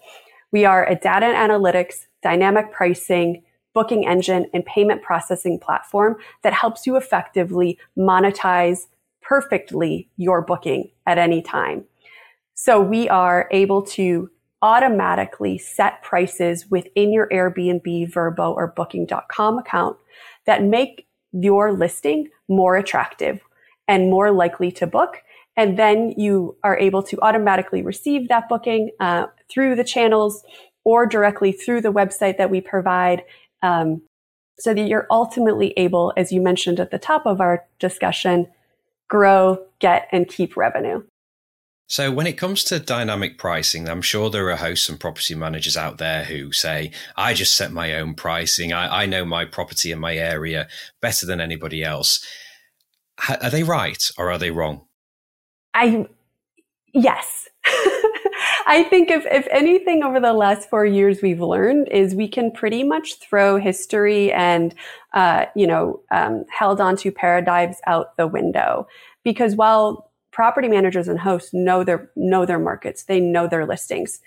We 0.52 0.64
are 0.64 0.88
a 0.88 0.96
data 0.96 1.26
and 1.26 1.52
analytics, 1.52 2.06
dynamic 2.22 2.72
pricing, 2.72 3.44
booking 3.78 4.08
engine, 4.08 4.48
and 4.56 4.66
payment 4.66 5.04
processing 5.04 5.60
platform 5.60 6.16
that 6.42 6.52
helps 6.52 6.88
you 6.88 6.96
effectively 6.96 7.78
monetize 7.96 8.88
perfectly 9.22 10.10
your 10.18 10.42
booking 10.42 10.90
at 11.06 11.20
any 11.20 11.44
time. 11.44 11.86
So 12.56 12.82
we 12.82 13.08
are 13.08 13.48
able 13.52 13.84
to 13.98 14.32
automatically 14.64 15.60
set 15.60 16.02
prices 16.02 16.66
within 16.72 17.14
your 17.14 17.30
Airbnb, 17.30 18.12
Vrbo, 18.12 18.56
or 18.56 18.74
booking.com 18.76 19.60
account 19.60 19.96
that 20.48 20.64
make 20.64 21.06
your 21.32 21.72
listing 21.72 22.30
more 22.48 22.78
attractive 22.78 23.42
and 23.88 24.10
more 24.10 24.32
likely 24.32 24.72
to 24.72 24.88
book. 24.88 25.18
And 25.56 25.78
then 25.78 26.16
you 26.18 26.58
are 26.64 26.80
able 26.80 27.04
to 27.04 27.20
automatically 27.22 27.84
receive 27.84 28.28
that 28.30 28.50
booking 28.50 28.90
uh, 29.00 29.28
through 29.52 29.76
the 29.76 29.84
channels 29.84 30.44
or 30.88 31.06
directly 31.06 31.52
through 31.52 31.82
the 31.82 31.92
website 31.92 32.38
that 32.38 32.50
we 32.50 32.62
provide. 32.62 33.22
Um, 33.62 34.02
so 34.60 34.74
that 34.74 34.88
you're 34.88 35.08
ultimately 35.12 35.74
able, 35.78 36.14
as 36.18 36.32
you 36.32 36.42
mentioned 36.42 36.80
at 36.80 36.90
the 36.90 36.98
top 36.98 37.26
of 37.26 37.40
our 37.40 37.66
discussion, 37.80 38.48
grow, 39.08 39.64
get, 39.80 40.08
and 40.12 40.28
keep 40.28 40.58
revenue. 40.58 41.04
So, 41.90 42.12
when 42.12 42.28
it 42.28 42.38
comes 42.38 42.66
to 42.66 42.80
dynamic 42.80 43.38
pricing, 43.38 43.88
I'm 43.88 44.02
sure 44.02 44.30
there 44.30 44.50
are 44.50 44.58
hosts 44.58 44.90
and 44.90 45.00
property 45.00 45.36
managers 45.36 45.78
out 45.78 46.00
there 46.00 46.26
who 46.26 46.52
say, 46.52 46.92
I 47.16 47.34
just 47.34 47.56
set 47.56 47.72
my 47.72 47.96
own 47.96 48.14
pricing. 48.14 48.74
I, 48.74 49.04
I 49.04 49.06
know 49.06 49.24
my 49.24 49.46
property 49.46 49.94
and 49.94 50.02
my 50.02 50.16
area 50.16 50.68
better 51.02 51.26
than 51.26 51.40
anybody 51.40 51.86
else. 51.86 52.26
H- 53.30 53.38
are 53.42 53.50
they 53.50 53.64
right 53.64 54.12
or 54.18 54.30
are 54.32 54.38
they 54.38 54.52
wrong? 54.52 54.82
I, 55.74 56.08
yes. 56.94 57.48
I 58.70 58.84
think 58.84 59.10
if, 59.10 59.26
if 59.26 59.48
anything 59.50 60.04
over 60.04 60.20
the 60.20 60.34
last 60.34 60.70
four 60.70 60.86
years 60.86 61.22
we've 61.22 61.42
learned 61.42 61.88
is 61.88 62.14
we 62.14 62.28
can 62.28 62.52
pretty 62.52 62.84
much 62.84 63.16
throw 63.16 63.58
history 63.58 64.32
and, 64.34 64.76
uh, 65.14 65.46
you 65.56 65.66
know, 65.66 66.02
um, 66.12 66.44
held 66.50 66.82
onto 66.82 67.10
paradigms 67.10 67.78
out 67.88 68.18
the 68.18 68.28
window. 68.28 68.88
Because 69.24 69.56
while 69.56 70.08
property 70.38 70.68
managers 70.68 71.08
and 71.08 71.20
hosts 71.20 71.52
know 71.52 71.84
their 71.84 72.12
know 72.16 72.46
their 72.46 72.60
markets 72.60 73.06
they 73.06 73.20
know 73.20 73.48
their 73.48 73.66
listings 73.66 74.20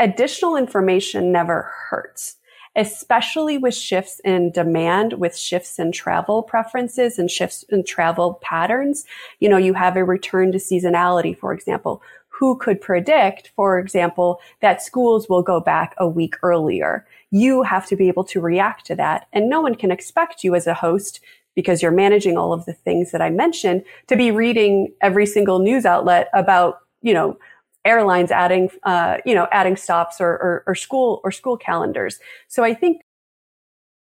additional 0.00 0.56
information 0.56 1.30
never 1.30 1.70
hurts 1.88 2.38
especially 2.74 3.56
with 3.56 3.72
shifts 3.72 4.20
in 4.24 4.50
demand 4.50 5.12
with 5.12 5.36
shifts 5.36 5.78
in 5.78 5.92
travel 5.92 6.42
preferences 6.42 7.20
and 7.20 7.30
shifts 7.30 7.64
in 7.68 7.84
travel 7.84 8.40
patterns 8.42 9.04
you 9.38 9.48
know 9.48 9.56
you 9.56 9.74
have 9.74 9.96
a 9.96 10.02
return 10.02 10.50
to 10.50 10.58
seasonality 10.58 11.38
for 11.38 11.52
example 11.52 12.02
who 12.38 12.56
could 12.58 12.80
predict 12.80 13.52
for 13.56 13.78
example 13.78 14.38
that 14.60 14.82
schools 14.82 15.28
will 15.28 15.42
go 15.42 15.60
back 15.60 15.94
a 15.98 16.08
week 16.08 16.34
earlier 16.42 17.06
you 17.30 17.62
have 17.62 17.86
to 17.86 17.96
be 17.96 18.08
able 18.08 18.24
to 18.24 18.40
react 18.40 18.86
to 18.86 18.94
that 18.94 19.26
and 19.32 19.48
no 19.48 19.60
one 19.60 19.74
can 19.74 19.90
expect 19.90 20.44
you 20.44 20.54
as 20.54 20.66
a 20.66 20.74
host 20.74 21.20
because 21.56 21.82
you're 21.82 21.90
managing 21.90 22.36
all 22.36 22.52
of 22.52 22.66
the 22.66 22.72
things 22.72 23.10
that 23.10 23.20
I 23.20 23.30
mentioned 23.30 23.82
to 24.06 24.16
be 24.16 24.30
reading 24.30 24.92
every 25.00 25.26
single 25.26 25.58
news 25.58 25.84
outlet 25.84 26.28
about, 26.32 26.80
you 27.02 27.12
know, 27.12 27.36
airlines 27.84 28.30
adding, 28.30 28.68
uh, 28.84 29.16
you 29.24 29.34
know, 29.34 29.48
adding 29.50 29.76
stops 29.76 30.20
or, 30.20 30.28
or, 30.28 30.64
or 30.66 30.74
school 30.74 31.20
or 31.24 31.32
school 31.32 31.56
calendars. 31.56 32.20
So 32.46 32.62
I 32.62 32.74
think, 32.74 33.00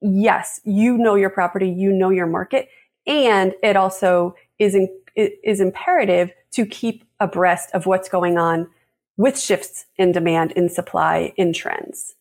yes, 0.02 0.60
you 0.66 0.98
know 0.98 1.16
your 1.16 1.30
property, 1.30 1.70
you 1.70 1.94
know 1.94 2.10
your 2.10 2.28
market, 2.28 2.70
and 3.06 3.54
it 3.62 3.78
also 3.78 4.36
is 4.60 4.76
in, 4.76 4.90
is 5.16 5.60
imperative 5.60 6.32
to 6.52 6.66
keep 6.66 7.04
abreast 7.20 7.70
of 7.74 7.86
what's 7.86 8.10
going 8.10 8.38
on 8.38 8.68
with 9.18 9.40
shifts 9.40 9.86
in 9.98 10.12
demand, 10.12 10.52
in 10.54 10.70
supply, 10.70 11.34
in 11.38 11.54
trends. 11.54 12.16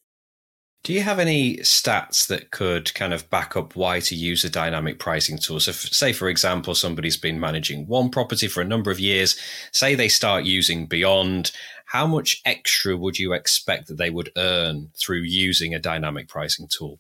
Do 0.85 0.93
you 0.93 1.03
have 1.03 1.21
any 1.21 1.59
stats 1.59 2.27
that 2.27 2.51
could 2.51 2.93
kind 2.95 3.15
of 3.15 3.31
back 3.31 3.57
up 3.57 3.77
why 3.77 4.01
to 4.01 4.17
use 4.17 4.45
a 4.45 4.51
dynamic 4.51 4.99
pricing 4.99 5.39
tool? 5.39 5.61
So, 5.61 5.71
say, 5.71 6.13
for 6.13 6.29
example, 6.29 6.75
somebody's 6.75 7.17
been 7.17 7.39
managing 7.39 7.87
one 7.87 8.11
property 8.11 8.49
for 8.49 8.61
a 8.61 8.67
number 8.67 8.91
of 8.91 8.99
years, 8.99 9.39
say 9.71 9.95
they 9.95 10.09
start 10.09 10.45
using 10.45 10.87
Beyond, 10.87 11.53
how 11.87 12.07
much 12.07 12.43
extra 12.45 12.97
would 12.97 13.17
you 13.19 13.33
expect 13.33 13.87
that 13.89 13.99
they 13.99 14.11
would 14.11 14.33
earn 14.37 14.91
through 14.99 15.21
using 15.21 15.73
a 15.73 15.79
dynamic 15.79 16.27
pricing 16.27 16.67
tool? 16.67 16.99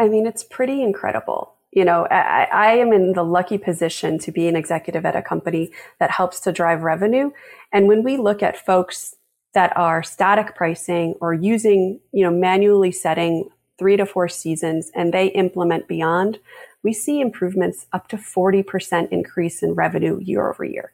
I 0.00 0.08
mean, 0.08 0.26
it's 0.26 0.42
pretty 0.42 0.82
incredible. 0.82 1.54
You 1.72 1.84
know, 1.84 2.06
I, 2.10 2.48
I 2.52 2.72
am 2.72 2.92
in 2.92 3.12
the 3.12 3.22
lucky 3.22 3.56
position 3.56 4.18
to 4.20 4.32
be 4.32 4.48
an 4.48 4.56
executive 4.56 5.06
at 5.06 5.14
a 5.14 5.22
company 5.22 5.70
that 6.00 6.10
helps 6.10 6.40
to 6.40 6.52
drive 6.52 6.82
revenue. 6.82 7.30
And 7.72 7.86
when 7.86 8.02
we 8.02 8.16
look 8.16 8.42
at 8.42 8.64
folks 8.64 9.14
that 9.54 9.76
are 9.76 10.02
static 10.02 10.54
pricing 10.56 11.14
or 11.20 11.32
using, 11.32 12.00
you 12.12 12.24
know, 12.24 12.30
manually 12.30 12.92
setting 12.92 13.48
three 13.78 13.96
to 13.96 14.04
four 14.04 14.28
seasons 14.28 14.90
and 14.94 15.12
they 15.12 15.28
implement 15.28 15.88
beyond, 15.88 16.38
we 16.82 16.92
see 16.92 17.20
improvements 17.20 17.86
up 17.92 18.08
to 18.08 18.16
40% 18.16 19.08
increase 19.10 19.62
in 19.62 19.74
revenue 19.74 20.18
year 20.20 20.50
over 20.50 20.64
year. 20.64 20.92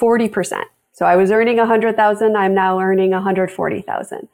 40%. 0.00 0.64
So 0.92 1.06
I 1.06 1.16
was 1.16 1.30
earning 1.30 1.56
100,000, 1.56 2.36
I'm 2.36 2.54
now 2.54 2.80
earning 2.80 3.10
140,000. 3.10 4.28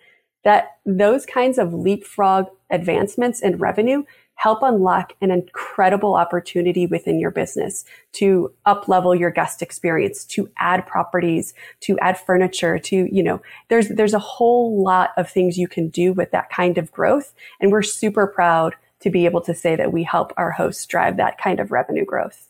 That 0.45 0.77
those 0.87 1.27
kinds 1.27 1.59
of 1.59 1.75
leapfrog 1.75 2.47
advancements 2.71 3.41
in 3.41 3.59
revenue 3.59 4.05
help 4.41 4.63
unlock 4.63 5.13
an 5.21 5.31
incredible 5.31 6.15
opportunity 6.15 6.87
within 6.87 7.21
your 7.21 7.31
business 7.31 7.85
to 8.13 8.51
up 8.65 8.89
level 8.89 9.15
your 9.15 9.31
guest 9.31 9.61
experience, 9.61 10.25
to 10.25 10.49
add 10.57 10.87
properties, 10.87 11.53
to 11.81 11.99
add 11.99 12.19
furniture, 12.19 12.79
to, 12.79 13.07
you 13.15 13.23
know, 13.23 13.43
there's, 13.69 13.89
there's 13.89 14.15
a 14.15 14.19
whole 14.19 14.83
lot 14.83 15.11
of 15.19 15.29
things 15.29 15.59
you 15.59 15.69
can 15.69 15.91
do 15.91 16.15
with 16.15 16.31
that 16.31 16.49
kind 16.49 16.79
of 16.79 16.91
growth. 16.91 17.35
And 17.61 17.71
we're 17.71 17.83
super 17.83 18.27
proud 18.27 18.75
to 19.01 19.11
be 19.11 19.27
able 19.27 19.43
to 19.43 19.55
say 19.55 19.77
that 19.77 19.93
we 19.93 20.05
help 20.05 20.33
our 20.39 20.53
hosts 20.53 20.87
drive 20.87 21.19
that 21.19 21.37
kind 21.37 21.61
of 21.61 21.71
revenue 21.71 22.07
growth. 22.07 22.49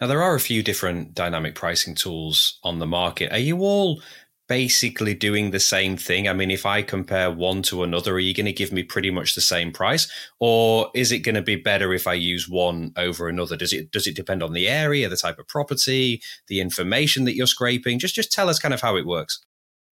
Now, 0.00 0.08
there 0.08 0.22
are 0.22 0.34
a 0.34 0.40
few 0.40 0.64
different 0.64 1.14
dynamic 1.14 1.54
pricing 1.54 1.94
tools 1.94 2.58
on 2.64 2.80
the 2.80 2.88
market. 2.88 3.30
Are 3.30 3.38
you 3.38 3.60
all 3.60 4.02
basically 4.48 5.14
doing 5.14 5.50
the 5.50 5.60
same 5.60 5.96
thing? 5.96 6.28
I 6.28 6.32
mean, 6.32 6.50
if 6.50 6.66
I 6.66 6.82
compare 6.82 7.30
one 7.30 7.62
to 7.62 7.82
another, 7.82 8.14
are 8.14 8.18
you 8.18 8.34
going 8.34 8.46
to 8.46 8.52
give 8.52 8.72
me 8.72 8.82
pretty 8.82 9.10
much 9.10 9.34
the 9.34 9.40
same 9.40 9.72
price, 9.72 10.10
or 10.40 10.90
is 10.94 11.12
it 11.12 11.20
going 11.20 11.34
to 11.34 11.42
be 11.42 11.56
better 11.56 11.92
if 11.92 12.06
I 12.06 12.14
use 12.14 12.48
one 12.48 12.92
over 12.96 13.28
another? 13.28 13.56
Does 13.56 13.72
it 13.72 13.90
does 13.90 14.06
it 14.06 14.16
depend 14.16 14.42
on 14.42 14.52
the 14.52 14.68
area, 14.68 15.08
the 15.08 15.16
type 15.16 15.38
of 15.38 15.48
property, 15.48 16.22
the 16.48 16.60
information 16.60 17.24
that 17.24 17.34
you're 17.34 17.46
scraping? 17.46 17.98
Just 17.98 18.14
just 18.14 18.32
tell 18.32 18.48
us 18.48 18.58
kind 18.58 18.74
of 18.74 18.80
how 18.80 18.96
it 18.96 19.06
works. 19.06 19.44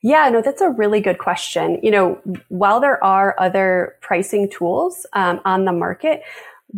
Yeah, 0.03 0.29
no, 0.29 0.41
that's 0.41 0.61
a 0.61 0.69
really 0.69 0.99
good 0.99 1.19
question. 1.19 1.79
You 1.83 1.91
know, 1.91 2.21
while 2.49 2.79
there 2.79 3.03
are 3.03 3.35
other 3.37 3.95
pricing 4.01 4.49
tools 4.49 5.05
um, 5.13 5.39
on 5.45 5.65
the 5.65 5.71
market, 5.71 6.23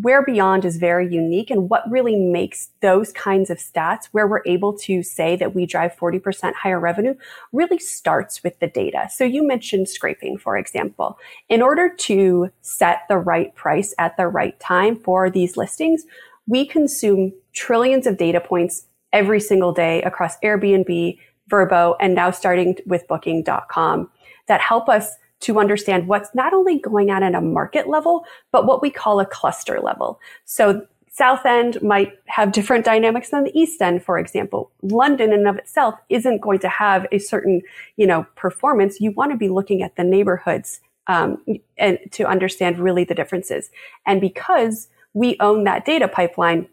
where 0.01 0.23
Beyond 0.23 0.65
is 0.65 0.77
very 0.77 1.07
unique 1.13 1.49
and 1.51 1.69
what 1.69 1.89
really 1.89 2.15
makes 2.15 2.69
those 2.81 3.11
kinds 3.11 3.49
of 3.49 3.57
stats 3.57 4.05
where 4.11 4.27
we're 4.27 4.41
able 4.45 4.73
to 4.79 5.03
say 5.03 5.35
that 5.35 5.53
we 5.53 5.65
drive 5.65 5.95
40% 5.95 6.53
higher 6.53 6.79
revenue 6.79 7.15
really 7.51 7.77
starts 7.77 8.43
with 8.43 8.59
the 8.59 8.67
data. 8.67 9.07
So 9.11 9.23
you 9.23 9.45
mentioned 9.45 9.89
scraping, 9.89 10.37
for 10.37 10.57
example. 10.57 11.17
In 11.47 11.61
order 11.61 11.89
to 11.89 12.49
set 12.61 13.03
the 13.07 13.17
right 13.17 13.53
price 13.55 13.93
at 13.99 14.17
the 14.17 14.27
right 14.27 14.59
time 14.59 14.95
for 14.95 15.29
these 15.29 15.57
listings, 15.57 16.05
we 16.47 16.65
consume 16.65 17.33
trillions 17.53 18.07
of 18.07 18.17
data 18.17 18.41
points 18.41 18.87
every 19.11 19.39
single 19.39 19.71
day 19.71 20.01
across 20.01 20.39
Airbnb, 20.39 21.17
Vrbo, 21.49 21.95
and 21.99 22.15
now 22.15 22.31
starting 22.31 22.75
with 22.87 23.07
booking.com 23.07 24.09
that 24.47 24.59
help 24.59 24.89
us 24.89 25.15
to 25.43 25.59
understand 25.59 26.07
what's 26.07 26.33
not 26.33 26.53
only 26.53 26.79
going 26.79 27.11
on 27.11 27.23
at 27.23 27.35
a 27.35 27.41
market 27.41 27.87
level, 27.87 28.25
but 28.51 28.65
what 28.65 28.81
we 28.81 28.89
call 28.89 29.19
a 29.19 29.25
cluster 29.25 29.79
level. 29.79 30.19
So 30.45 30.85
South 31.09 31.45
End 31.45 31.79
might 31.83 32.13
have 32.25 32.51
different 32.51 32.85
dynamics 32.85 33.29
than 33.29 33.43
the 33.43 33.57
East 33.57 33.79
End, 33.81 34.03
for 34.03 34.17
example. 34.17 34.71
London 34.81 35.31
in 35.31 35.39
and 35.39 35.47
of 35.47 35.57
itself 35.57 35.93
isn't 36.09 36.41
going 36.41 36.57
to 36.59 36.69
have 36.69 37.05
a 37.11 37.19
certain, 37.19 37.61
you 37.97 38.07
know, 38.07 38.25
performance. 38.35 38.99
You 38.99 39.11
want 39.11 39.31
to 39.31 39.37
be 39.37 39.47
looking 39.47 39.83
at 39.83 39.95
the 39.95 40.03
neighborhoods 40.03 40.81
um, 41.05 41.43
and 41.77 41.99
to 42.11 42.25
understand 42.25 42.79
really 42.79 43.03
the 43.03 43.13
differences. 43.13 43.69
And 44.07 44.21
because 44.21 44.87
we 45.13 45.37
own 45.39 45.65
that 45.65 45.85
data 45.85 46.07
pipeline, 46.07 46.67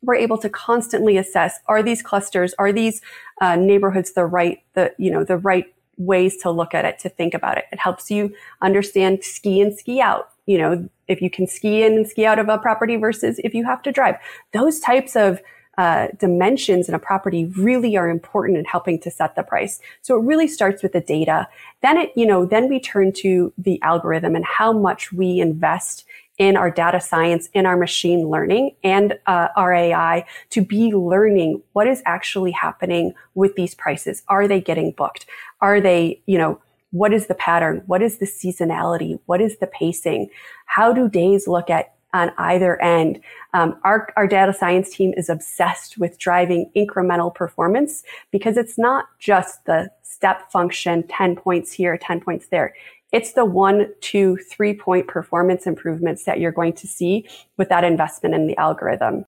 we're 0.00 0.14
able 0.14 0.38
to 0.38 0.48
constantly 0.48 1.18
assess: 1.18 1.60
Are 1.66 1.82
these 1.82 2.02
clusters? 2.02 2.54
Are 2.58 2.72
these 2.72 3.02
uh, 3.42 3.56
neighborhoods 3.56 4.14
the 4.14 4.24
right, 4.24 4.62
the 4.72 4.94
you 4.98 5.10
know, 5.10 5.22
the 5.22 5.36
right 5.36 5.66
ways 6.04 6.36
to 6.38 6.50
look 6.50 6.74
at 6.74 6.84
it, 6.84 6.98
to 7.00 7.08
think 7.08 7.34
about 7.34 7.58
it. 7.58 7.64
It 7.72 7.78
helps 7.78 8.10
you 8.10 8.34
understand 8.60 9.24
ski 9.24 9.60
and 9.60 9.76
ski 9.76 10.00
out. 10.00 10.30
You 10.46 10.58
know, 10.58 10.88
if 11.08 11.22
you 11.22 11.30
can 11.30 11.46
ski 11.46 11.82
in 11.82 11.92
and 11.92 12.08
ski 12.08 12.26
out 12.26 12.38
of 12.38 12.48
a 12.48 12.58
property 12.58 12.96
versus 12.96 13.40
if 13.44 13.54
you 13.54 13.64
have 13.64 13.82
to 13.82 13.92
drive. 13.92 14.16
Those 14.52 14.80
types 14.80 15.14
of 15.16 15.40
uh, 15.78 16.08
dimensions 16.18 16.88
in 16.88 16.94
a 16.94 16.98
property 16.98 17.46
really 17.56 17.96
are 17.96 18.10
important 18.10 18.58
in 18.58 18.64
helping 18.64 18.98
to 19.00 19.10
set 19.10 19.34
the 19.36 19.42
price. 19.42 19.80
So 20.02 20.18
it 20.18 20.24
really 20.24 20.46
starts 20.46 20.82
with 20.82 20.92
the 20.92 21.00
data. 21.00 21.48
Then 21.80 21.96
it, 21.96 22.12
you 22.14 22.26
know, 22.26 22.44
then 22.44 22.68
we 22.68 22.78
turn 22.78 23.12
to 23.14 23.52
the 23.56 23.80
algorithm 23.82 24.36
and 24.36 24.44
how 24.44 24.72
much 24.72 25.12
we 25.12 25.40
invest 25.40 26.04
in 26.38 26.56
our 26.56 26.70
data 26.70 27.00
science, 27.00 27.48
in 27.54 27.66
our 27.66 27.76
machine 27.76 28.28
learning 28.28 28.74
and 28.82 29.18
uh, 29.26 29.48
our 29.54 29.72
AI 29.72 30.26
to 30.50 30.62
be 30.62 30.92
learning 30.92 31.62
what 31.72 31.86
is 31.86 32.02
actually 32.04 32.50
happening 32.50 33.14
with 33.34 33.54
these 33.54 33.74
prices. 33.74 34.22
Are 34.28 34.48
they 34.48 34.60
getting 34.60 34.92
booked? 34.92 35.26
Are 35.62 35.80
they, 35.80 36.20
you 36.26 36.36
know, 36.36 36.60
what 36.90 37.14
is 37.14 37.26
the 37.26 37.34
pattern? 37.34 37.82
What 37.86 38.02
is 38.02 38.18
the 38.18 38.26
seasonality? 38.26 39.18
What 39.26 39.40
is 39.40 39.56
the 39.58 39.66
pacing? 39.66 40.28
How 40.66 40.92
do 40.92 41.08
days 41.08 41.48
look 41.48 41.70
at 41.70 41.94
on 42.12 42.30
either 42.36 42.80
end? 42.82 43.20
Um, 43.54 43.80
our, 43.84 44.08
our 44.16 44.26
data 44.26 44.52
science 44.52 44.94
team 44.94 45.14
is 45.16 45.30
obsessed 45.30 45.96
with 45.96 46.18
driving 46.18 46.70
incremental 46.76 47.34
performance 47.34 48.04
because 48.30 48.58
it's 48.58 48.76
not 48.76 49.06
just 49.18 49.64
the 49.64 49.90
step 50.02 50.52
function, 50.52 51.06
10 51.08 51.36
points 51.36 51.72
here, 51.72 51.96
10 51.96 52.20
points 52.20 52.48
there. 52.48 52.74
It's 53.12 53.32
the 53.32 53.44
one, 53.44 53.88
two, 54.00 54.36
three 54.50 54.74
point 54.74 55.06
performance 55.06 55.66
improvements 55.66 56.24
that 56.24 56.40
you're 56.40 56.52
going 56.52 56.72
to 56.74 56.86
see 56.86 57.26
with 57.56 57.68
that 57.70 57.84
investment 57.84 58.34
in 58.34 58.46
the 58.46 58.56
algorithm. 58.56 59.24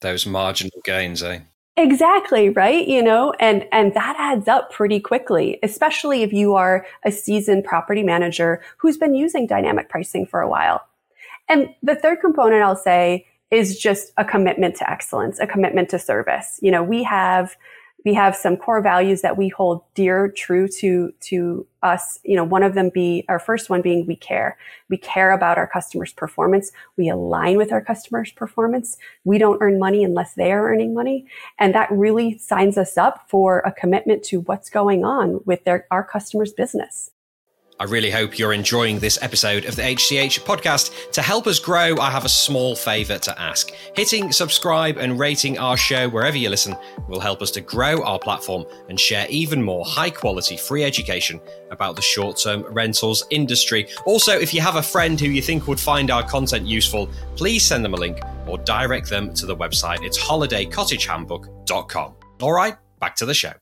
Those 0.00 0.26
marginal 0.26 0.80
gains, 0.84 1.22
eh? 1.22 1.40
Exactly, 1.76 2.50
right? 2.50 2.86
You 2.86 3.02
know, 3.02 3.32
and, 3.40 3.66
and 3.72 3.94
that 3.94 4.16
adds 4.18 4.46
up 4.46 4.70
pretty 4.70 5.00
quickly, 5.00 5.58
especially 5.62 6.22
if 6.22 6.32
you 6.32 6.54
are 6.54 6.86
a 7.04 7.10
seasoned 7.10 7.64
property 7.64 8.02
manager 8.02 8.60
who's 8.76 8.98
been 8.98 9.14
using 9.14 9.46
dynamic 9.46 9.88
pricing 9.88 10.26
for 10.26 10.42
a 10.42 10.48
while. 10.48 10.86
And 11.48 11.74
the 11.82 11.96
third 11.96 12.20
component 12.20 12.62
I'll 12.62 12.76
say 12.76 13.26
is 13.50 13.78
just 13.78 14.12
a 14.18 14.24
commitment 14.24 14.76
to 14.76 14.90
excellence, 14.90 15.38
a 15.38 15.46
commitment 15.46 15.88
to 15.90 15.98
service. 15.98 16.58
You 16.62 16.70
know, 16.70 16.82
we 16.82 17.02
have 17.04 17.56
we 18.04 18.14
have 18.14 18.34
some 18.34 18.56
core 18.56 18.82
values 18.82 19.22
that 19.22 19.36
we 19.36 19.48
hold 19.48 19.82
dear, 19.94 20.28
true 20.28 20.66
to, 20.66 21.12
to 21.20 21.66
us. 21.82 22.18
You 22.24 22.36
know, 22.36 22.44
one 22.44 22.62
of 22.62 22.74
them 22.74 22.90
be 22.92 23.24
our 23.28 23.38
first 23.38 23.70
one 23.70 23.80
being 23.80 24.06
we 24.06 24.16
care. 24.16 24.58
We 24.88 24.96
care 24.96 25.30
about 25.30 25.58
our 25.58 25.66
customers' 25.66 26.12
performance. 26.12 26.72
We 26.96 27.08
align 27.08 27.56
with 27.56 27.72
our 27.72 27.80
customers' 27.80 28.32
performance. 28.32 28.98
We 29.24 29.38
don't 29.38 29.62
earn 29.62 29.78
money 29.78 30.02
unless 30.02 30.34
they 30.34 30.52
are 30.52 30.68
earning 30.68 30.94
money. 30.94 31.26
And 31.58 31.74
that 31.74 31.90
really 31.92 32.38
signs 32.38 32.76
us 32.76 32.98
up 32.98 33.28
for 33.28 33.60
a 33.60 33.72
commitment 33.72 34.24
to 34.24 34.40
what's 34.40 34.68
going 34.68 35.04
on 35.04 35.40
with 35.44 35.62
their, 35.64 35.86
our 35.90 36.02
customers' 36.02 36.52
business. 36.52 37.11
I 37.82 37.86
really 37.86 38.12
hope 38.12 38.38
you're 38.38 38.52
enjoying 38.52 39.00
this 39.00 39.20
episode 39.22 39.64
of 39.64 39.74
the 39.74 39.82
HCH 39.82 40.44
podcast. 40.44 41.10
To 41.10 41.20
help 41.20 41.48
us 41.48 41.58
grow, 41.58 41.98
I 41.98 42.12
have 42.12 42.24
a 42.24 42.28
small 42.28 42.76
favour 42.76 43.18
to 43.18 43.40
ask. 43.40 43.72
Hitting 43.96 44.30
subscribe 44.30 44.98
and 44.98 45.18
rating 45.18 45.58
our 45.58 45.76
show 45.76 46.08
wherever 46.08 46.36
you 46.36 46.48
listen 46.48 46.76
will 47.08 47.18
help 47.18 47.42
us 47.42 47.50
to 47.50 47.60
grow 47.60 48.00
our 48.04 48.20
platform 48.20 48.66
and 48.88 49.00
share 49.00 49.26
even 49.28 49.60
more 49.60 49.84
high 49.84 50.10
quality 50.10 50.56
free 50.56 50.84
education 50.84 51.40
about 51.72 51.96
the 51.96 52.02
short 52.02 52.36
term 52.36 52.62
rentals 52.72 53.24
industry. 53.30 53.88
Also, 54.06 54.38
if 54.38 54.54
you 54.54 54.60
have 54.60 54.76
a 54.76 54.82
friend 54.82 55.18
who 55.18 55.26
you 55.26 55.42
think 55.42 55.66
would 55.66 55.80
find 55.80 56.12
our 56.12 56.22
content 56.22 56.64
useful, 56.64 57.10
please 57.34 57.64
send 57.64 57.84
them 57.84 57.94
a 57.94 57.96
link 57.96 58.20
or 58.46 58.58
direct 58.58 59.10
them 59.10 59.34
to 59.34 59.44
the 59.44 59.56
website. 59.56 60.04
It's 60.04 60.20
holidaycottagehandbook.com. 60.20 62.14
All 62.42 62.52
right, 62.52 62.76
back 63.00 63.16
to 63.16 63.26
the 63.26 63.34
show. 63.34 63.54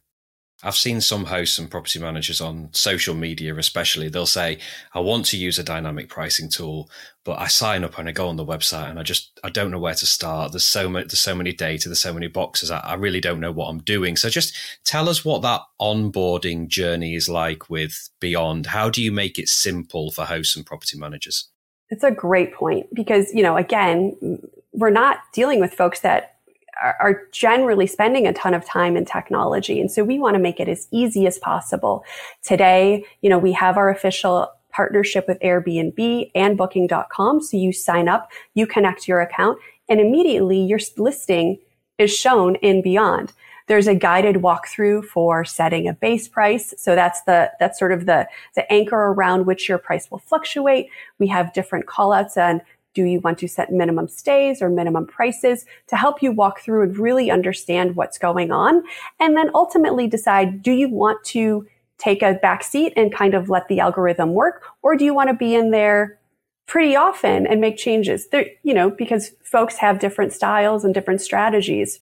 I've 0.63 0.77
seen 0.77 1.01
some 1.01 1.25
hosts 1.25 1.59
and 1.59 1.71
property 1.71 1.99
managers 1.99 2.41
on 2.41 2.69
social 2.73 3.15
media, 3.15 3.55
especially, 3.57 4.09
they'll 4.09 4.27
say, 4.27 4.59
I 4.93 5.01
want 5.01 5.25
to 5.27 5.39
use 5.39 5.59
a 5.59 5.63
dynamic 5.63 6.11
pricing 6.11 6.51
tool, 6.51 6.91
but 7.25 7.39
I 7.39 7.47
sign 7.47 7.83
up 7.83 7.99
and 7.99 8.09
I 8.09 8.13
go 8.13 8.29
on 8.29 8.37
the 8.37 8.45
website 8.45 8.91
and 8.91 8.99
I 8.99 9.03
just, 9.03 9.41
I 9.43 9.49
don't 9.49 9.71
know 9.71 9.79
where 9.79 9.95
to 9.95 10.07
start. 10.07 10.53
There's 10.53 10.65
so 10.65 10.89
much, 10.89 11.07
there's 11.07 11.21
so 11.21 11.35
many 11.35 11.55
data, 11.55 11.89
there's 11.89 12.01
so 12.01 12.13
many 12.13 12.29
boxes. 12.29 12.71
I, 12.71 12.81
I 12.81 12.95
really 12.95 13.21
don't 13.21 13.41
know 13.41 13.53
what 13.53 13.69
I'm 13.69 13.79
doing. 13.79 14.17
So 14.17 14.29
just 14.29 14.55
tell 14.85 15.09
us 15.09 15.25
what 15.25 15.41
that 15.43 15.63
onboarding 15.81 16.69
journey 16.69 17.15
is 17.15 17.29
like 17.29 17.71
with 17.71 18.11
Beyond. 18.21 18.67
How 18.67 18.91
do 18.91 19.03
you 19.03 19.13
make 19.13 19.39
it 19.39 19.49
simple 19.49 20.11
for 20.11 20.27
hosts 20.27 20.57
and 20.57 20.67
property 20.67 20.99
managers? 20.99 21.49
It's 21.89 22.05
a 22.05 22.11
great 22.11 22.53
point 22.53 22.87
because, 22.95 23.33
you 23.33 23.43
know, 23.43 23.57
again, 23.57 24.41
we're 24.73 24.91
not 24.91 25.19
dealing 25.33 25.59
with 25.59 25.73
folks 25.73 26.01
that 26.01 26.37
are 26.81 27.23
generally 27.33 27.87
spending 27.87 28.27
a 28.27 28.33
ton 28.33 28.55
of 28.55 28.65
time 28.65 28.97
in 28.97 29.05
technology. 29.05 29.81
And 29.81 29.91
so 29.91 30.03
we 30.03 30.19
want 30.19 30.35
to 30.35 30.41
make 30.41 30.61
it 30.61 30.69
as 30.69 30.89
easy 30.91 31.27
as 31.27 31.39
possible. 31.39 32.05
Today, 32.43 33.05
you 33.21 33.31
know, 33.31 33.39
we 33.39 33.53
have 33.53 33.77
our 33.77 33.91
official 33.91 34.51
partnership 34.71 35.27
with 35.29 35.39
Airbnb 35.41 36.31
and 36.35 36.57
booking.com. 36.57 37.41
So 37.43 37.57
you 37.57 37.73
sign 37.73 38.09
up, 38.09 38.31
you 38.55 38.67
connect 38.67 39.09
your 39.09 39.21
account 39.21 39.59
and 39.89 40.01
immediately 40.01 40.61
your 40.61 40.79
listing 40.97 41.59
is 41.99 42.17
shown 42.17 42.55
in 42.57 42.81
Beyond. 42.81 43.33
There's 43.67 43.87
a 43.87 43.95
guided 43.95 44.37
walkthrough 44.37 45.05
for 45.05 45.45
setting 45.45 45.87
a 45.87 45.93
base 45.93 46.27
price. 46.27 46.75
So 46.77 46.95
that's 46.95 47.23
the, 47.23 47.53
that's 47.61 47.79
sort 47.79 47.93
of 47.93 48.07
the, 48.07 48.27
the 48.57 48.71
anchor 48.73 48.97
around 48.97 49.47
which 49.47 49.69
your 49.69 49.79
price 49.79 50.11
will 50.11 50.19
fluctuate. 50.19 50.89
We 51.19 51.29
have 51.29 51.53
different 51.53 51.87
callouts 51.87 52.37
on 52.37 52.63
do 52.95 53.05
you 53.05 53.21
want 53.21 53.39
to 53.39 53.49
set 53.49 53.73
minimum 53.73 54.09
stays 54.09 54.61
or 54.61 54.69
minimum 54.69 55.07
prices 55.07 55.65
to 55.89 55.97
help 55.97 56.23
you 56.23 56.33
walk 56.33 56.61
through 56.61 56.83
and 56.83 56.99
really 56.99 57.31
understand 57.31 57.97
what's 57.97 58.19
going 58.19 58.51
on? 58.51 58.83
And 59.19 59.37
then 59.37 59.51
ultimately 59.55 60.09
decide, 60.09 60.63
do 60.63 60.73
you 60.73 60.89
want 60.89 61.23
to 61.27 61.67
take 61.99 62.23
a 62.23 62.35
back 62.35 62.65
seat 62.65 62.93
and 62.97 63.15
kind 63.15 63.35
of 63.35 63.49
let 63.49 63.69
the 63.69 63.81
algorithm 63.81 64.33
work? 64.33 64.65
Or 64.83 64.97
do 64.97 65.05
you 65.05 65.15
want 65.15 65.29
to 65.29 65.35
be 65.35 65.55
in 65.55 65.71
there 65.71 66.19
pretty 66.67 66.97
often 66.97 67.47
and 67.47 67.61
make 67.61 67.77
changes? 67.77 68.29
There, 68.29 68.47
you 68.63 68.75
know, 68.75 68.91
because 68.91 69.33
folks 69.45 69.77
have 69.77 70.01
different 70.01 70.33
styles 70.33 70.85
and 70.85 70.93
different 70.93 71.21
strategies. 71.21 72.01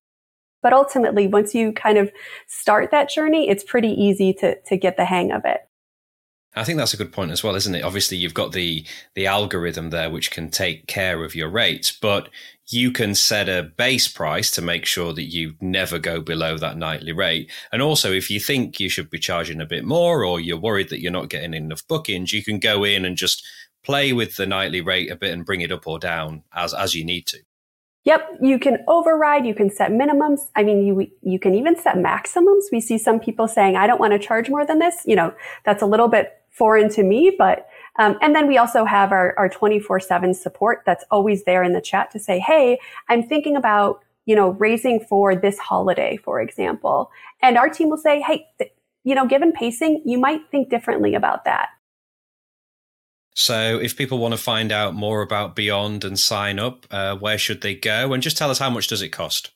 But 0.61 0.73
ultimately, 0.73 1.27
once 1.27 1.55
you 1.55 1.71
kind 1.71 1.97
of 1.97 2.11
start 2.47 2.91
that 2.91 3.09
journey, 3.09 3.49
it's 3.49 3.63
pretty 3.63 3.89
easy 3.89 4.33
to, 4.33 4.59
to 4.61 4.75
get 4.75 4.97
the 4.97 5.05
hang 5.05 5.31
of 5.31 5.45
it. 5.45 5.68
I 6.55 6.63
think 6.63 6.79
that's 6.79 6.93
a 6.93 6.97
good 6.97 7.13
point 7.13 7.31
as 7.31 7.43
well, 7.43 7.55
isn't 7.55 7.75
it? 7.75 7.83
Obviously, 7.83 8.17
you've 8.17 8.33
got 8.33 8.53
the 8.53 8.85
the 9.13 9.27
algorithm 9.27 9.91
there 9.91 10.09
which 10.09 10.31
can 10.31 10.49
take 10.49 10.87
care 10.87 11.23
of 11.23 11.35
your 11.35 11.49
rates, 11.49 11.91
but 11.91 12.29
you 12.67 12.91
can 12.91 13.15
set 13.15 13.47
a 13.47 13.71
base 13.77 14.07
price 14.07 14.51
to 14.51 14.61
make 14.61 14.85
sure 14.85 15.13
that 15.13 15.23
you 15.23 15.55
never 15.61 15.99
go 15.99 16.21
below 16.21 16.57
that 16.57 16.77
nightly 16.77 17.11
rate. 17.11 17.51
And 17.71 17.81
also, 17.81 18.11
if 18.11 18.29
you 18.29 18.39
think 18.39 18.79
you 18.79 18.89
should 18.89 19.09
be 19.09 19.19
charging 19.19 19.61
a 19.61 19.65
bit 19.65 19.85
more, 19.85 20.25
or 20.25 20.39
you're 20.39 20.59
worried 20.59 20.89
that 20.89 21.01
you're 21.01 21.11
not 21.11 21.29
getting 21.29 21.53
enough 21.53 21.87
bookings, 21.87 22.33
you 22.33 22.43
can 22.43 22.59
go 22.59 22.83
in 22.83 23.05
and 23.05 23.15
just 23.15 23.45
play 23.83 24.11
with 24.11 24.35
the 24.35 24.45
nightly 24.45 24.81
rate 24.81 25.11
a 25.11 25.15
bit 25.15 25.33
and 25.33 25.45
bring 25.45 25.61
it 25.61 25.71
up 25.71 25.87
or 25.87 25.99
down 25.99 26.43
as 26.53 26.73
as 26.73 26.95
you 26.95 27.05
need 27.05 27.27
to. 27.27 27.39
Yep, 28.05 28.39
you 28.41 28.57
can 28.57 28.77
override, 28.87 29.45
you 29.45 29.53
can 29.53 29.69
set 29.69 29.91
minimums. 29.91 30.47
I 30.55 30.63
mean, 30.63 30.83
you 30.83 31.07
you 31.21 31.37
can 31.37 31.53
even 31.53 31.77
set 31.79 31.97
maximums. 31.97 32.69
We 32.71 32.81
see 32.81 32.97
some 32.97 33.19
people 33.19 33.47
saying, 33.47 33.75
"I 33.75 33.85
don't 33.87 33.99
want 33.99 34.13
to 34.13 34.19
charge 34.19 34.49
more 34.49 34.65
than 34.65 34.79
this." 34.79 34.95
You 35.05 35.15
know, 35.15 35.33
that's 35.63 35.83
a 35.83 35.85
little 35.85 36.07
bit 36.07 36.38
foreign 36.59 36.89
to 36.89 37.03
me, 37.03 37.33
but 37.37 37.67
um, 37.97 38.17
and 38.21 38.35
then 38.35 38.47
we 38.47 38.57
also 38.57 38.85
have 38.85 39.11
our, 39.11 39.33
our 39.37 39.49
24-7 39.49 40.35
support 40.35 40.83
that's 40.85 41.03
always 41.11 41.43
there 41.43 41.63
in 41.63 41.73
the 41.73 41.81
chat 41.81 42.11
to 42.11 42.19
say, 42.19 42.39
hey, 42.39 42.79
I'm 43.09 43.23
thinking 43.23 43.55
about, 43.57 44.03
you 44.25 44.35
know, 44.35 44.51
raising 44.51 44.99
for 45.01 45.35
this 45.35 45.57
holiday, 45.57 46.17
for 46.17 46.39
example. 46.39 47.11
And 47.41 47.57
our 47.57 47.67
team 47.67 47.89
will 47.89 47.97
say, 47.97 48.21
hey, 48.21 48.47
th- 48.57 48.71
you 49.03 49.15
know, 49.15 49.25
given 49.25 49.51
pacing, 49.51 50.01
you 50.05 50.17
might 50.17 50.41
think 50.51 50.69
differently 50.69 51.15
about 51.15 51.45
that. 51.45 51.69
So, 53.35 53.79
if 53.79 53.95
people 53.95 54.17
want 54.17 54.33
to 54.33 54.37
find 54.37 54.71
out 54.71 54.93
more 54.95 55.21
about 55.21 55.55
Beyond 55.55 56.03
and 56.03 56.19
sign 56.19 56.59
up, 56.59 56.85
uh, 56.91 57.15
where 57.15 57.37
should 57.37 57.61
they 57.61 57.75
go? 57.75 58.11
And 58.11 58.21
just 58.21 58.37
tell 58.37 58.49
us 58.49 58.59
how 58.59 58.69
much 58.69 58.87
does 58.87 59.01
it 59.01 59.09
cost? 59.09 59.51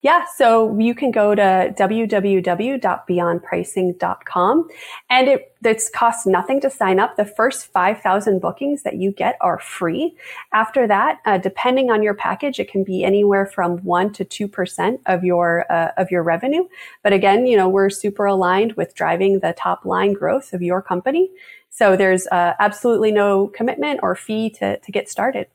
Yeah, 0.00 0.26
so 0.36 0.78
you 0.78 0.94
can 0.94 1.10
go 1.10 1.34
to 1.34 1.74
www.beyondpricing.com 1.76 4.68
and 5.10 5.28
it 5.28 5.52
it's 5.64 5.90
costs 5.90 6.24
nothing 6.24 6.60
to 6.60 6.70
sign 6.70 7.00
up. 7.00 7.16
The 7.16 7.24
first 7.24 7.66
5,000 7.72 8.40
bookings 8.40 8.84
that 8.84 8.94
you 8.94 9.10
get 9.10 9.36
are 9.40 9.58
free. 9.58 10.14
After 10.52 10.86
that, 10.86 11.18
uh, 11.26 11.38
depending 11.38 11.90
on 11.90 12.04
your 12.04 12.14
package, 12.14 12.60
it 12.60 12.70
can 12.70 12.84
be 12.84 13.02
anywhere 13.02 13.44
from 13.44 13.78
1 13.78 14.12
to 14.12 14.24
2% 14.24 15.00
of 15.06 15.24
your 15.24 15.66
uh, 15.68 15.90
of 15.96 16.12
your 16.12 16.22
revenue. 16.22 16.68
But 17.02 17.12
again, 17.12 17.48
you 17.48 17.56
know, 17.56 17.68
we're 17.68 17.90
super 17.90 18.26
aligned 18.26 18.74
with 18.74 18.94
driving 18.94 19.40
the 19.40 19.52
top 19.58 19.84
line 19.84 20.12
growth 20.12 20.52
of 20.52 20.62
your 20.62 20.80
company. 20.80 21.28
So 21.70 21.96
there's 21.96 22.28
uh, 22.28 22.54
absolutely 22.60 23.10
no 23.10 23.48
commitment 23.48 23.98
or 24.04 24.14
fee 24.14 24.48
to 24.50 24.78
to 24.78 24.92
get 24.92 25.08
started. 25.08 25.48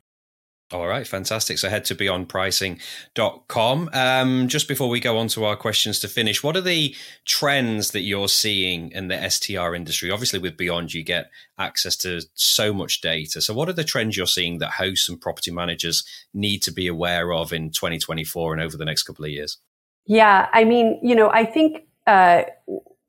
All 0.74 0.88
right, 0.88 1.06
fantastic. 1.06 1.60
So 1.60 1.70
head 1.70 1.86
to 1.86 1.94
beyondpricing.com. 1.94 3.90
Um, 3.94 4.48
just 4.48 4.68
before 4.68 4.90
we 4.90 5.00
go 5.00 5.20
on 5.20 5.28
to 5.30 5.46
our 5.46 5.56
questions 5.56 6.00
to 6.00 6.08
finish, 6.08 6.42
what 6.42 6.58
are 6.58 6.62
the 6.62 6.96
trends 7.26 7.92
that 7.92 8.02
you're 8.02 8.28
seeing 8.28 8.92
in 8.92 9.08
the 9.08 9.30
STR 9.30 9.76
industry? 9.76 10.10
Obviously, 10.10 10.40
with 10.40 10.58
Beyond, 10.58 10.92
you 10.96 11.04
get 11.04 11.30
access 11.60 11.96
to 11.98 12.22
so 12.34 12.74
much 12.74 13.02
data. 13.02 13.40
So, 13.40 13.54
what 13.54 13.70
are 13.70 13.74
the 13.74 13.84
trends 13.84 14.18
you're 14.18 14.26
seeing 14.26 14.58
that 14.58 14.72
hosts 14.72 15.08
and 15.08 15.22
property 15.22 15.52
managers 15.52 16.04
need 16.34 16.64
to 16.64 16.72
be 16.72 16.88
aware 16.88 17.32
of 17.32 17.54
in 17.54 17.70
2024 17.70 18.54
and 18.54 18.62
over 18.62 18.76
the 18.76 18.86
next 18.86 19.04
couple 19.04 19.26
of 19.26 19.32
years? 19.32 19.60
Yeah, 20.08 20.50
I 20.54 20.64
mean, 20.64 21.00
you 21.04 21.14
know, 21.14 21.30
I 21.30 21.46
think 21.46 21.84
uh, 22.08 22.46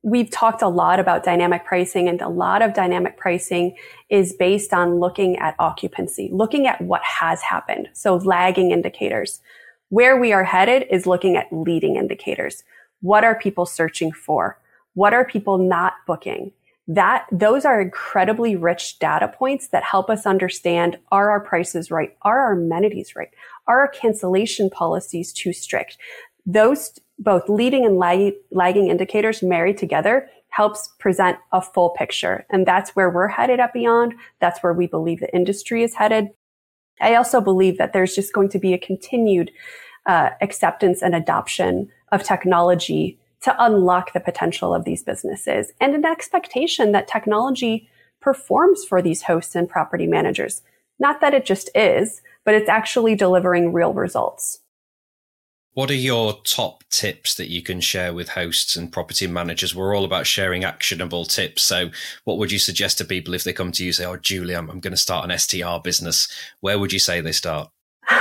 we've 0.04 0.30
talked 0.30 0.60
a 0.60 0.68
lot 0.68 1.00
about 1.00 1.24
dynamic 1.24 1.64
pricing 1.64 2.08
and 2.08 2.20
a 2.20 2.28
lot 2.28 2.60
of 2.60 2.74
dynamic 2.74 3.16
pricing 3.16 3.74
is 4.10 4.34
based 4.34 4.74
on 4.74 5.00
looking 5.00 5.38
at 5.38 5.56
occupancy, 5.58 6.28
looking 6.30 6.66
at 6.66 6.80
what 6.82 7.02
has 7.02 7.40
happened. 7.40 7.88
So 7.94 8.16
lagging 8.16 8.70
indicators. 8.70 9.40
Where 9.88 10.20
we 10.20 10.32
are 10.32 10.44
headed 10.44 10.86
is 10.90 11.06
looking 11.06 11.36
at 11.36 11.50
leading 11.50 11.96
indicators. 11.96 12.64
What 13.00 13.24
are 13.24 13.34
people 13.38 13.64
searching 13.64 14.12
for? 14.12 14.58
What 14.92 15.14
are 15.14 15.24
people 15.24 15.56
not 15.56 15.94
booking? 16.06 16.52
That 16.86 17.26
those 17.32 17.64
are 17.64 17.80
incredibly 17.80 18.56
rich 18.56 18.98
data 18.98 19.28
points 19.28 19.68
that 19.68 19.84
help 19.84 20.10
us 20.10 20.26
understand 20.26 20.98
are 21.12 21.30
our 21.30 21.40
prices 21.40 21.90
right? 21.90 22.14
Are 22.22 22.40
our 22.40 22.52
amenities 22.52 23.16
right? 23.16 23.30
Are 23.66 23.80
our 23.80 23.88
cancellation 23.88 24.68
policies 24.68 25.32
too 25.32 25.54
strict? 25.54 25.96
Those 26.44 27.00
both 27.18 27.48
leading 27.48 27.84
and 27.84 27.98
lag- 27.98 28.34
lagging 28.50 28.88
indicators 28.88 29.42
married 29.42 29.78
together 29.78 30.28
helps 30.48 30.88
present 30.98 31.36
a 31.52 31.60
full 31.60 31.90
picture. 31.90 32.46
And 32.50 32.66
that's 32.66 32.90
where 32.90 33.10
we're 33.10 33.28
headed 33.28 33.60
at 33.60 33.72
Beyond. 33.72 34.14
That's 34.40 34.62
where 34.62 34.72
we 34.72 34.86
believe 34.86 35.20
the 35.20 35.34
industry 35.34 35.82
is 35.82 35.94
headed. 35.94 36.28
I 37.00 37.16
also 37.16 37.40
believe 37.40 37.76
that 37.78 37.92
there's 37.92 38.14
just 38.14 38.32
going 38.32 38.50
to 38.50 38.58
be 38.58 38.72
a 38.72 38.78
continued 38.78 39.50
uh, 40.06 40.30
acceptance 40.40 41.02
and 41.02 41.14
adoption 41.14 41.88
of 42.12 42.22
technology 42.22 43.18
to 43.42 43.54
unlock 43.62 44.12
the 44.12 44.20
potential 44.20 44.74
of 44.74 44.84
these 44.84 45.02
businesses 45.02 45.72
and 45.80 45.94
an 45.94 46.04
expectation 46.04 46.92
that 46.92 47.08
technology 47.08 47.88
performs 48.20 48.84
for 48.84 49.02
these 49.02 49.22
hosts 49.22 49.54
and 49.54 49.68
property 49.68 50.06
managers. 50.06 50.62
Not 50.98 51.20
that 51.20 51.34
it 51.34 51.44
just 51.44 51.68
is, 51.74 52.22
but 52.44 52.54
it's 52.54 52.68
actually 52.68 53.16
delivering 53.16 53.72
real 53.72 53.92
results. 53.92 54.60
What 55.74 55.90
are 55.90 55.94
your 55.94 56.38
top 56.44 56.84
tips 56.88 57.34
that 57.34 57.50
you 57.50 57.60
can 57.60 57.80
share 57.80 58.14
with 58.14 58.28
hosts 58.28 58.76
and 58.76 58.92
property 58.92 59.26
managers? 59.26 59.74
We're 59.74 59.96
all 59.96 60.04
about 60.04 60.24
sharing 60.24 60.62
actionable 60.62 61.24
tips. 61.24 61.64
So, 61.64 61.90
what 62.22 62.38
would 62.38 62.52
you 62.52 62.60
suggest 62.60 62.98
to 62.98 63.04
people 63.04 63.34
if 63.34 63.42
they 63.42 63.52
come 63.52 63.72
to 63.72 63.82
you 63.82 63.88
and 63.88 63.96
say, 63.96 64.04
Oh, 64.04 64.16
Julie, 64.16 64.54
I'm, 64.54 64.70
I'm 64.70 64.78
going 64.78 64.92
to 64.92 64.96
start 64.96 65.28
an 65.28 65.36
STR 65.36 65.80
business? 65.82 66.28
Where 66.60 66.78
would 66.78 66.92
you 66.92 67.00
say 67.00 67.20
they 67.20 67.32
start? 67.32 67.70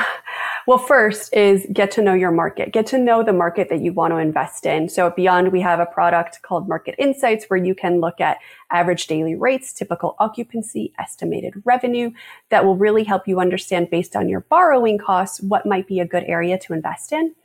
Well, 0.65 0.77
first 0.77 1.33
is 1.33 1.67
get 1.73 1.91
to 1.91 2.01
know 2.01 2.13
your 2.13 2.31
market. 2.31 2.71
Get 2.71 2.85
to 2.87 2.97
know 2.97 3.21
the 3.21 3.33
market 3.33 3.67
that 3.67 3.81
you 3.81 3.91
want 3.91 4.13
to 4.13 4.17
invest 4.17 4.65
in. 4.65 4.87
So 4.87 5.07
at 5.07 5.15
Beyond, 5.17 5.51
we 5.51 5.59
have 5.59 5.81
a 5.81 5.85
product 5.85 6.41
called 6.41 6.69
Market 6.69 6.95
Insights 6.97 7.43
where 7.49 7.61
you 7.61 7.75
can 7.75 7.99
look 7.99 8.21
at 8.21 8.37
average 8.71 9.07
daily 9.07 9.35
rates, 9.35 9.73
typical 9.73 10.15
occupancy, 10.19 10.93
estimated 10.97 11.61
revenue 11.65 12.11
that 12.47 12.63
will 12.63 12.77
really 12.77 13.03
help 13.03 13.27
you 13.27 13.41
understand 13.41 13.89
based 13.89 14.15
on 14.15 14.29
your 14.29 14.39
borrowing 14.39 14.97
costs 14.97 15.41
what 15.41 15.65
might 15.65 15.85
be 15.85 15.99
a 15.99 16.07
good 16.07 16.23
area 16.27 16.57
to 16.59 16.71
invest 16.71 17.11
in. 17.11 17.35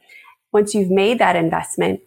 Once 0.52 0.74
you've 0.74 0.90
made 0.90 1.18
that 1.18 1.36
investment, 1.36 2.00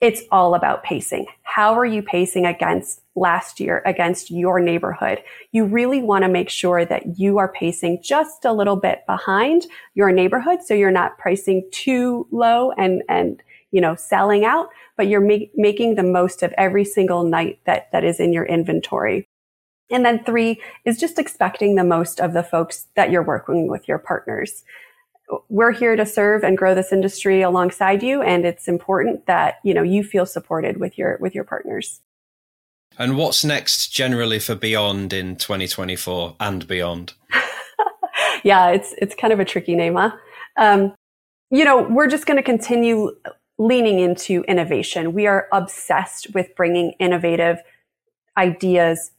it's 0.00 0.22
all 0.30 0.54
about 0.54 0.82
pacing. 0.82 1.26
How 1.42 1.74
are 1.74 1.84
you 1.84 2.02
pacing 2.02 2.44
against 2.44 3.00
last 3.14 3.58
year, 3.60 3.82
against 3.86 4.30
your 4.30 4.60
neighborhood? 4.60 5.22
You 5.52 5.64
really 5.64 6.02
want 6.02 6.24
to 6.24 6.28
make 6.28 6.50
sure 6.50 6.84
that 6.84 7.18
you 7.18 7.38
are 7.38 7.52
pacing 7.52 8.02
just 8.02 8.44
a 8.44 8.52
little 8.52 8.76
bit 8.76 9.06
behind 9.06 9.66
your 9.94 10.12
neighborhood. 10.12 10.62
So 10.62 10.74
you're 10.74 10.90
not 10.90 11.16
pricing 11.16 11.66
too 11.70 12.26
low 12.30 12.72
and, 12.72 13.02
and, 13.08 13.42
you 13.70 13.80
know, 13.80 13.94
selling 13.94 14.44
out, 14.44 14.68
but 14.96 15.06
you're 15.06 15.20
ma- 15.20 15.46
making 15.54 15.94
the 15.94 16.02
most 16.02 16.42
of 16.42 16.52
every 16.58 16.84
single 16.84 17.24
night 17.24 17.60
that, 17.64 17.90
that 17.92 18.04
is 18.04 18.20
in 18.20 18.32
your 18.32 18.44
inventory. 18.44 19.26
And 19.90 20.04
then 20.04 20.24
three 20.24 20.60
is 20.84 20.98
just 20.98 21.18
expecting 21.18 21.76
the 21.76 21.84
most 21.84 22.20
of 22.20 22.32
the 22.32 22.42
folks 22.42 22.88
that 22.96 23.10
you're 23.10 23.22
working 23.22 23.68
with 23.68 23.86
your 23.86 23.98
partners 23.98 24.64
we're 25.48 25.72
here 25.72 25.96
to 25.96 26.04
serve 26.04 26.44
and 26.44 26.58
grow 26.58 26.74
this 26.74 26.92
industry 26.92 27.42
alongside 27.42 28.02
you 28.02 28.22
and 28.22 28.44
it's 28.44 28.68
important 28.68 29.26
that 29.26 29.56
you 29.64 29.72
know 29.72 29.82
you 29.82 30.04
feel 30.04 30.26
supported 30.26 30.78
with 30.78 30.98
your 30.98 31.18
with 31.20 31.34
your 31.34 31.44
partners. 31.44 32.00
And 32.98 33.16
what's 33.16 33.44
next 33.44 33.88
generally 33.88 34.38
for 34.38 34.54
beyond 34.54 35.12
in 35.12 35.36
2024 35.36 36.36
and 36.40 36.66
beyond? 36.66 37.14
Yeah 38.42 38.70
it's 38.70 38.94
it's 38.98 39.14
kind 39.14 39.32
of 39.32 39.40
a 39.40 39.44
tricky 39.44 39.74
name 39.74 39.94
huh? 39.94 40.12
Um, 40.56 40.94
you 41.50 41.64
know 41.64 41.82
we're 41.82 42.08
just 42.08 42.26
going 42.26 42.36
to 42.36 42.42
continue 42.42 43.10
leaning 43.58 44.00
into 44.00 44.42
innovation. 44.48 45.12
We 45.12 45.26
are 45.26 45.48
obsessed 45.52 46.34
with 46.34 46.54
bringing 46.56 46.92
innovative 46.98 47.58
ideas 48.36 49.12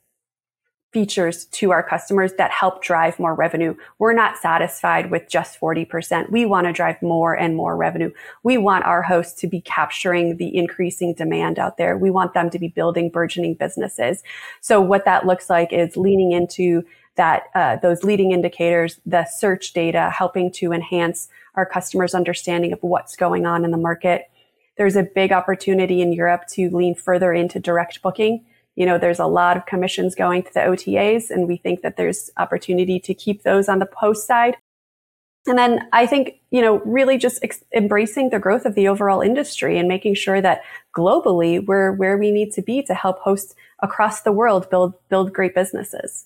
features 0.95 1.43
to 1.47 1.71
our 1.71 1.83
customers 1.83 2.31
that 2.37 2.51
help 2.51 2.81
drive 2.81 3.19
more 3.19 3.35
revenue. 3.35 3.75
We're 3.99 4.13
not 4.13 4.37
satisfied 4.37 5.11
with 5.11 5.27
just 5.27 5.59
40%. 5.59 6.31
We 6.31 6.45
want 6.45 6.67
to 6.67 6.71
drive 6.71 7.01
more 7.01 7.33
and 7.33 7.53
more 7.53 7.75
revenue. 7.75 8.11
We 8.43 8.57
want 8.57 8.85
our 8.85 9.01
hosts 9.01 9.37
to 9.41 9.47
be 9.47 9.59
capturing 9.59 10.37
the 10.37 10.55
increasing 10.55 11.13
demand 11.13 11.59
out 11.59 11.75
there. 11.75 11.97
We 11.97 12.11
want 12.11 12.33
them 12.33 12.49
to 12.49 12.57
be 12.57 12.69
building 12.69 13.09
burgeoning 13.09 13.55
businesses. 13.55 14.23
So 14.61 14.79
what 14.79 15.03
that 15.03 15.25
looks 15.25 15.49
like 15.49 15.73
is 15.73 15.97
leaning 15.97 16.31
into 16.31 16.85
that 17.15 17.47
uh, 17.55 17.75
those 17.75 18.05
leading 18.05 18.31
indicators, 18.31 19.01
the 19.05 19.25
search 19.25 19.73
data, 19.73 20.09
helping 20.09 20.49
to 20.53 20.71
enhance 20.71 21.27
our 21.55 21.65
customers' 21.65 22.15
understanding 22.15 22.71
of 22.71 22.79
what's 22.81 23.17
going 23.17 23.45
on 23.45 23.65
in 23.65 23.71
the 23.71 23.77
market. 23.77 24.29
There's 24.77 24.95
a 24.95 25.03
big 25.03 25.33
opportunity 25.33 26.01
in 26.01 26.13
Europe 26.13 26.43
to 26.53 26.69
lean 26.69 26.95
further 26.95 27.33
into 27.33 27.59
direct 27.59 28.01
booking 28.01 28.45
you 28.75 28.85
know, 28.85 28.97
there's 28.97 29.19
a 29.19 29.25
lot 29.25 29.57
of 29.57 29.65
commissions 29.65 30.15
going 30.15 30.43
to 30.43 30.53
the 30.53 30.59
OTAs, 30.59 31.29
and 31.29 31.47
we 31.47 31.57
think 31.57 31.81
that 31.81 31.97
there's 31.97 32.29
opportunity 32.37 32.99
to 32.99 33.13
keep 33.13 33.43
those 33.43 33.69
on 33.69 33.79
the 33.79 33.85
post 33.85 34.27
side. 34.27 34.57
And 35.47 35.57
then 35.57 35.87
I 35.93 36.07
think, 36.07 36.39
you 36.49 36.61
know, 36.61 36.79
really 36.79 37.17
just 37.17 37.43
ex- 37.43 37.63
embracing 37.73 38.29
the 38.29 38.39
growth 38.39 38.65
of 38.65 38.75
the 38.75 38.87
overall 38.87 39.21
industry 39.21 39.77
and 39.77 39.87
making 39.87 40.15
sure 40.15 40.41
that 40.41 40.61
globally 40.95 41.63
we're 41.63 41.91
where 41.91 42.17
we 42.17 42.31
need 42.31 42.51
to 42.53 42.63
be 42.63 42.81
to 42.83 42.95
help 42.95 43.19
hosts 43.19 43.53
across 43.83 44.21
the 44.21 44.31
world 44.31 44.69
build, 44.69 44.95
build 45.09 45.33
great 45.33 45.53
businesses. 45.53 46.25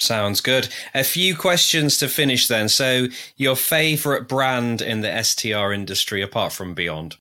Sounds 0.00 0.40
good. 0.40 0.68
A 0.94 1.04
few 1.04 1.36
questions 1.36 1.98
to 1.98 2.08
finish 2.08 2.48
then. 2.48 2.68
So, 2.68 3.06
your 3.36 3.54
favorite 3.54 4.26
brand 4.26 4.82
in 4.82 5.00
the 5.00 5.22
STR 5.22 5.72
industry 5.72 6.22
apart 6.22 6.52
from 6.52 6.74
Beyond? 6.74 7.16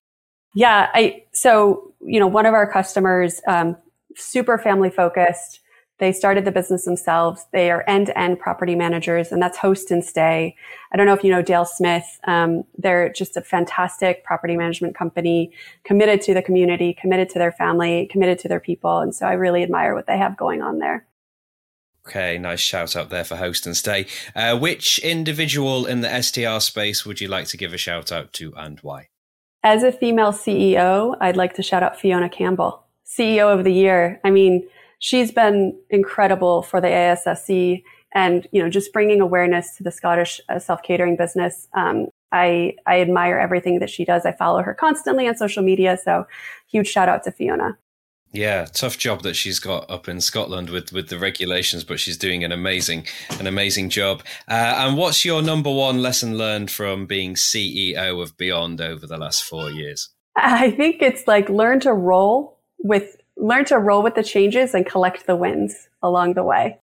Yeah, 0.55 0.89
I 0.93 1.23
so 1.31 1.93
you 2.01 2.19
know 2.19 2.27
one 2.27 2.47
of 2.47 2.55
our 2.55 2.69
customers 2.69 3.39
um, 3.47 3.77
super 4.15 4.57
family 4.57 4.89
focused. 4.89 5.59
They 6.01 6.11
started 6.11 6.45
the 6.45 6.51
business 6.51 6.85
themselves. 6.85 7.45
They 7.53 7.69
are 7.69 7.83
end 7.87 8.07
to 8.07 8.17
end 8.17 8.39
property 8.39 8.73
managers, 8.73 9.31
and 9.31 9.39
that's 9.39 9.59
Host 9.59 9.93
& 9.97 10.01
Stay. 10.01 10.55
I 10.91 10.97
don't 10.97 11.05
know 11.05 11.13
if 11.13 11.23
you 11.23 11.29
know 11.29 11.43
Dale 11.43 11.63
Smith. 11.63 12.19
Um, 12.23 12.63
they're 12.75 13.09
just 13.13 13.37
a 13.37 13.41
fantastic 13.41 14.23
property 14.23 14.57
management 14.57 14.95
company, 14.95 15.51
committed 15.83 16.21
to 16.21 16.33
the 16.33 16.41
community, 16.41 16.97
committed 16.99 17.29
to 17.29 17.39
their 17.39 17.51
family, 17.51 18.09
committed 18.11 18.39
to 18.39 18.47
their 18.47 18.59
people. 18.59 18.97
And 18.97 19.13
so 19.13 19.27
I 19.27 19.33
really 19.33 19.61
admire 19.61 19.93
what 19.93 20.07
they 20.07 20.17
have 20.17 20.35
going 20.37 20.63
on 20.63 20.79
there. 20.79 21.05
Okay, 22.07 22.39
nice 22.39 22.59
shout 22.59 22.95
out 22.95 23.11
there 23.11 23.23
for 23.23 23.35
Host 23.35 23.71
& 23.73 23.75
Stay. 23.75 24.07
Uh, 24.35 24.57
which 24.57 24.97
individual 24.99 25.85
in 25.85 26.01
the 26.01 26.21
STR 26.23 26.59
space 26.61 27.05
would 27.05 27.21
you 27.21 27.27
like 27.27 27.45
to 27.49 27.57
give 27.57 27.73
a 27.73 27.77
shout 27.77 28.11
out 28.11 28.33
to 28.33 28.55
and 28.55 28.79
why? 28.79 29.09
As 29.63 29.83
a 29.83 29.91
female 29.91 30.31
CEO, 30.31 31.15
I'd 31.21 31.37
like 31.37 31.53
to 31.53 31.61
shout 31.61 31.83
out 31.83 31.99
Fiona 31.99 32.27
Campbell. 32.27 32.83
CEO 33.17 33.53
of 33.53 33.63
the 33.63 33.73
year. 33.73 34.19
I 34.23 34.29
mean, 34.29 34.67
she's 34.99 35.31
been 35.31 35.77
incredible 35.89 36.61
for 36.61 36.79
the 36.79 36.87
ASSC 36.87 37.83
and, 38.13 38.47
you 38.51 38.61
know, 38.61 38.69
just 38.69 38.93
bringing 38.93 39.21
awareness 39.21 39.75
to 39.77 39.83
the 39.83 39.91
Scottish 39.91 40.39
uh, 40.49 40.59
self 40.59 40.81
catering 40.83 41.17
business. 41.17 41.67
Um, 41.73 42.07
I, 42.31 42.75
I 42.85 43.01
admire 43.01 43.37
everything 43.37 43.79
that 43.79 43.89
she 43.89 44.05
does. 44.05 44.25
I 44.25 44.31
follow 44.31 44.61
her 44.61 44.73
constantly 44.73 45.27
on 45.27 45.35
social 45.35 45.63
media. 45.63 45.97
So 46.01 46.25
huge 46.67 46.87
shout 46.87 47.09
out 47.09 47.23
to 47.23 47.31
Fiona. 47.31 47.77
Yeah, 48.33 48.65
tough 48.65 48.97
job 48.97 49.23
that 49.23 49.35
she's 49.35 49.59
got 49.59 49.89
up 49.91 50.07
in 50.07 50.21
Scotland 50.21 50.69
with, 50.69 50.93
with 50.93 51.09
the 51.09 51.19
regulations, 51.19 51.83
but 51.83 51.99
she's 51.99 52.17
doing 52.17 52.45
an 52.45 52.53
amazing 52.53 53.05
an 53.39 53.45
amazing 53.45 53.89
job. 53.89 54.23
Uh, 54.47 54.75
and 54.77 54.97
what's 54.97 55.25
your 55.25 55.41
number 55.41 55.69
one 55.69 56.01
lesson 56.01 56.37
learned 56.37 56.71
from 56.71 57.05
being 57.05 57.35
CEO 57.35 58.21
of 58.21 58.37
Beyond 58.37 58.79
over 58.79 59.05
the 59.05 59.17
last 59.17 59.43
four 59.43 59.69
years? 59.69 60.09
I 60.37 60.71
think 60.71 61.01
it's 61.01 61.27
like 61.27 61.49
learn 61.49 61.81
to 61.81 61.91
roll 61.91 62.60
with 62.83 63.17
learn 63.37 63.65
to 63.65 63.77
roll 63.77 64.03
with 64.03 64.15
the 64.15 64.23
changes 64.23 64.73
and 64.73 64.85
collect 64.85 65.25
the 65.27 65.35
wins 65.35 65.89
along 66.01 66.33
the 66.33 66.43
way. 66.43 66.79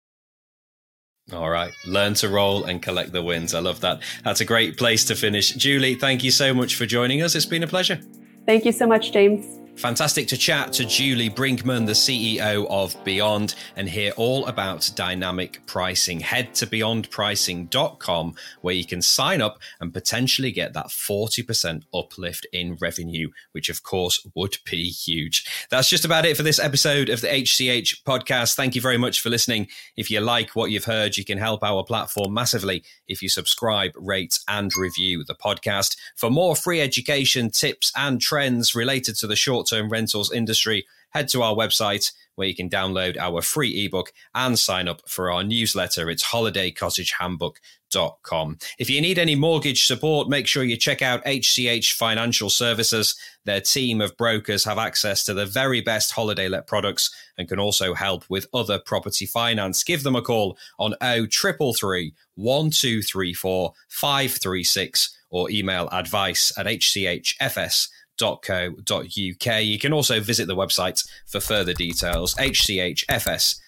All 1.32 1.48
right. 1.48 1.72
Learn 1.86 2.14
to 2.14 2.28
roll 2.28 2.64
and 2.64 2.82
collect 2.82 3.12
the 3.12 3.22
wins. 3.22 3.54
I 3.54 3.60
love 3.60 3.80
that. 3.80 4.02
That's 4.24 4.42
a 4.42 4.44
great 4.44 4.76
place 4.76 5.06
to 5.06 5.14
finish. 5.14 5.52
Julie, 5.52 5.94
thank 5.94 6.22
you 6.22 6.30
so 6.30 6.52
much 6.52 6.74
for 6.74 6.84
joining 6.84 7.22
us. 7.22 7.34
It's 7.34 7.46
been 7.46 7.62
a 7.62 7.66
pleasure. 7.66 7.98
Thank 8.44 8.66
you 8.66 8.72
so 8.72 8.86
much, 8.86 9.10
James. 9.10 9.60
Fantastic 9.76 10.28
to 10.28 10.36
chat 10.36 10.72
to 10.74 10.84
Julie 10.84 11.28
Brinkman, 11.28 11.84
the 11.84 11.92
CEO 11.92 12.66
of 12.70 12.96
Beyond, 13.04 13.56
and 13.76 13.88
hear 13.88 14.12
all 14.16 14.46
about 14.46 14.88
dynamic 14.94 15.60
pricing. 15.66 16.20
Head 16.20 16.54
to 16.54 16.66
beyondpricing.com 16.66 18.34
where 18.62 18.74
you 18.74 18.86
can 18.86 19.02
sign 19.02 19.42
up 19.42 19.58
and 19.80 19.92
potentially 19.92 20.52
get 20.52 20.72
that 20.74 20.86
40% 20.86 21.82
uplift 21.92 22.46
in 22.52 22.76
revenue, 22.80 23.30
which 23.52 23.68
of 23.68 23.82
course 23.82 24.26
would 24.34 24.56
be 24.70 24.88
huge. 24.88 25.44
That's 25.70 25.90
just 25.90 26.04
about 26.04 26.24
it 26.24 26.36
for 26.36 26.44
this 26.44 26.60
episode 26.60 27.08
of 27.08 27.20
the 27.20 27.28
HCH 27.28 28.04
podcast. 28.04 28.54
Thank 28.54 28.74
you 28.76 28.80
very 28.80 28.96
much 28.96 29.20
for 29.20 29.28
listening. 29.28 29.66
If 29.96 30.10
you 30.10 30.20
like 30.20 30.50
what 30.50 30.70
you've 30.70 30.84
heard, 30.84 31.16
you 31.16 31.24
can 31.24 31.38
help 31.38 31.62
our 31.62 31.82
platform 31.82 32.32
massively 32.32 32.84
if 33.08 33.22
you 33.22 33.28
subscribe, 33.28 33.92
rate, 33.96 34.38
and 34.48 34.74
review 34.76 35.24
the 35.24 35.34
podcast. 35.34 35.96
For 36.16 36.30
more 36.30 36.56
free 36.56 36.80
education, 36.80 37.50
tips, 37.50 37.92
and 37.96 38.20
trends 38.20 38.74
related 38.74 39.16
to 39.16 39.26
the 39.26 39.36
short 39.36 39.63
short 39.64 39.80
term 39.80 39.88
rentals 39.90 40.32
industry, 40.32 40.86
head 41.10 41.28
to 41.28 41.42
our 41.42 41.54
website 41.54 42.10
where 42.36 42.48
you 42.48 42.54
can 42.54 42.68
download 42.68 43.16
our 43.16 43.40
free 43.40 43.84
ebook 43.84 44.12
and 44.34 44.58
sign 44.58 44.88
up 44.88 45.08
for 45.08 45.30
our 45.30 45.44
newsletter. 45.44 46.10
It's 46.10 46.24
holidaycottagehandbook.com. 46.24 48.58
If 48.76 48.90
you 48.90 49.00
need 49.00 49.20
any 49.20 49.36
mortgage 49.36 49.86
support, 49.86 50.28
make 50.28 50.48
sure 50.48 50.64
you 50.64 50.76
check 50.76 51.00
out 51.00 51.24
HCH 51.24 51.92
Financial 51.92 52.50
Services. 52.50 53.14
Their 53.44 53.60
team 53.60 54.00
of 54.00 54.16
brokers 54.16 54.64
have 54.64 54.78
access 54.78 55.24
to 55.26 55.34
the 55.34 55.46
very 55.46 55.80
best 55.80 56.10
holiday 56.10 56.48
let 56.48 56.66
products 56.66 57.14
and 57.38 57.48
can 57.48 57.60
also 57.60 57.94
help 57.94 58.24
with 58.28 58.48
other 58.52 58.80
property 58.80 59.26
finance. 59.26 59.84
Give 59.84 60.02
them 60.02 60.16
a 60.16 60.22
call 60.22 60.58
on 60.80 60.96
0333 61.00 62.14
1234 62.34 63.72
536 63.88 65.16
or 65.30 65.48
email 65.50 65.88
advice 65.92 66.52
at 66.56 66.66
hchfs 66.66 67.88
hchfs.co.uk. 68.18 69.64
You 69.64 69.78
can 69.78 69.92
also 69.92 70.18
visit 70.20 70.46
the 70.46 70.56
website 70.56 71.06
for 71.26 71.40
further 71.40 71.74
details, 71.74 72.34
hchfs.co.uk. 72.36 73.58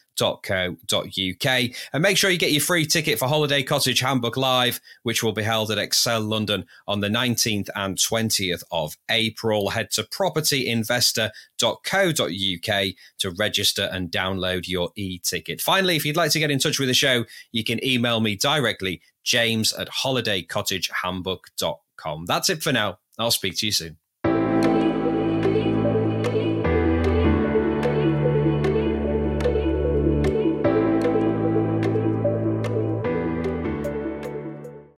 And 1.92 2.02
make 2.02 2.16
sure 2.16 2.30
you 2.30 2.38
get 2.38 2.52
your 2.52 2.62
free 2.62 2.87
ticket 2.87 3.18
for 3.18 3.28
Holiday 3.28 3.62
Cottage 3.62 4.00
Handbook 4.00 4.37
Live, 4.37 4.80
which 5.02 5.22
will 5.22 5.32
be 5.32 5.42
held 5.42 5.70
at 5.70 5.78
Excel 5.78 6.20
London 6.20 6.66
on 6.87 7.00
the 7.00 7.09
19th 7.09 7.70
and 7.74 7.96
20th 7.96 8.62
of 8.70 8.96
April. 9.11 9.70
Head 9.70 9.90
to 9.92 10.02
propertyinvestor.co.uk 10.04 12.94
to 13.18 13.30
register 13.32 13.88
and 13.92 14.11
download 14.11 14.68
your 14.68 14.90
e 14.96 15.18
ticket. 15.18 15.61
Finally, 15.61 15.96
if 15.96 16.06
you'd 16.06 16.16
like 16.16 16.30
to 16.32 16.38
get 16.38 16.50
in 16.50 16.59
touch 16.59 16.78
with 16.78 16.88
the 16.88 16.94
show, 16.94 17.24
you 17.52 17.64
can 17.64 17.85
email 17.85 18.20
me 18.20 18.37
directly, 18.37 19.02
james 19.22 19.74
at 19.74 19.88
holidaycottagehandbook.com. 19.88 22.26
That's 22.26 22.50
it 22.50 22.62
for 22.62 22.72
now. 22.72 22.98
I'll 23.18 23.30
speak 23.30 23.56
to 23.59 23.66
you 23.66 23.72
soon. 23.72 23.96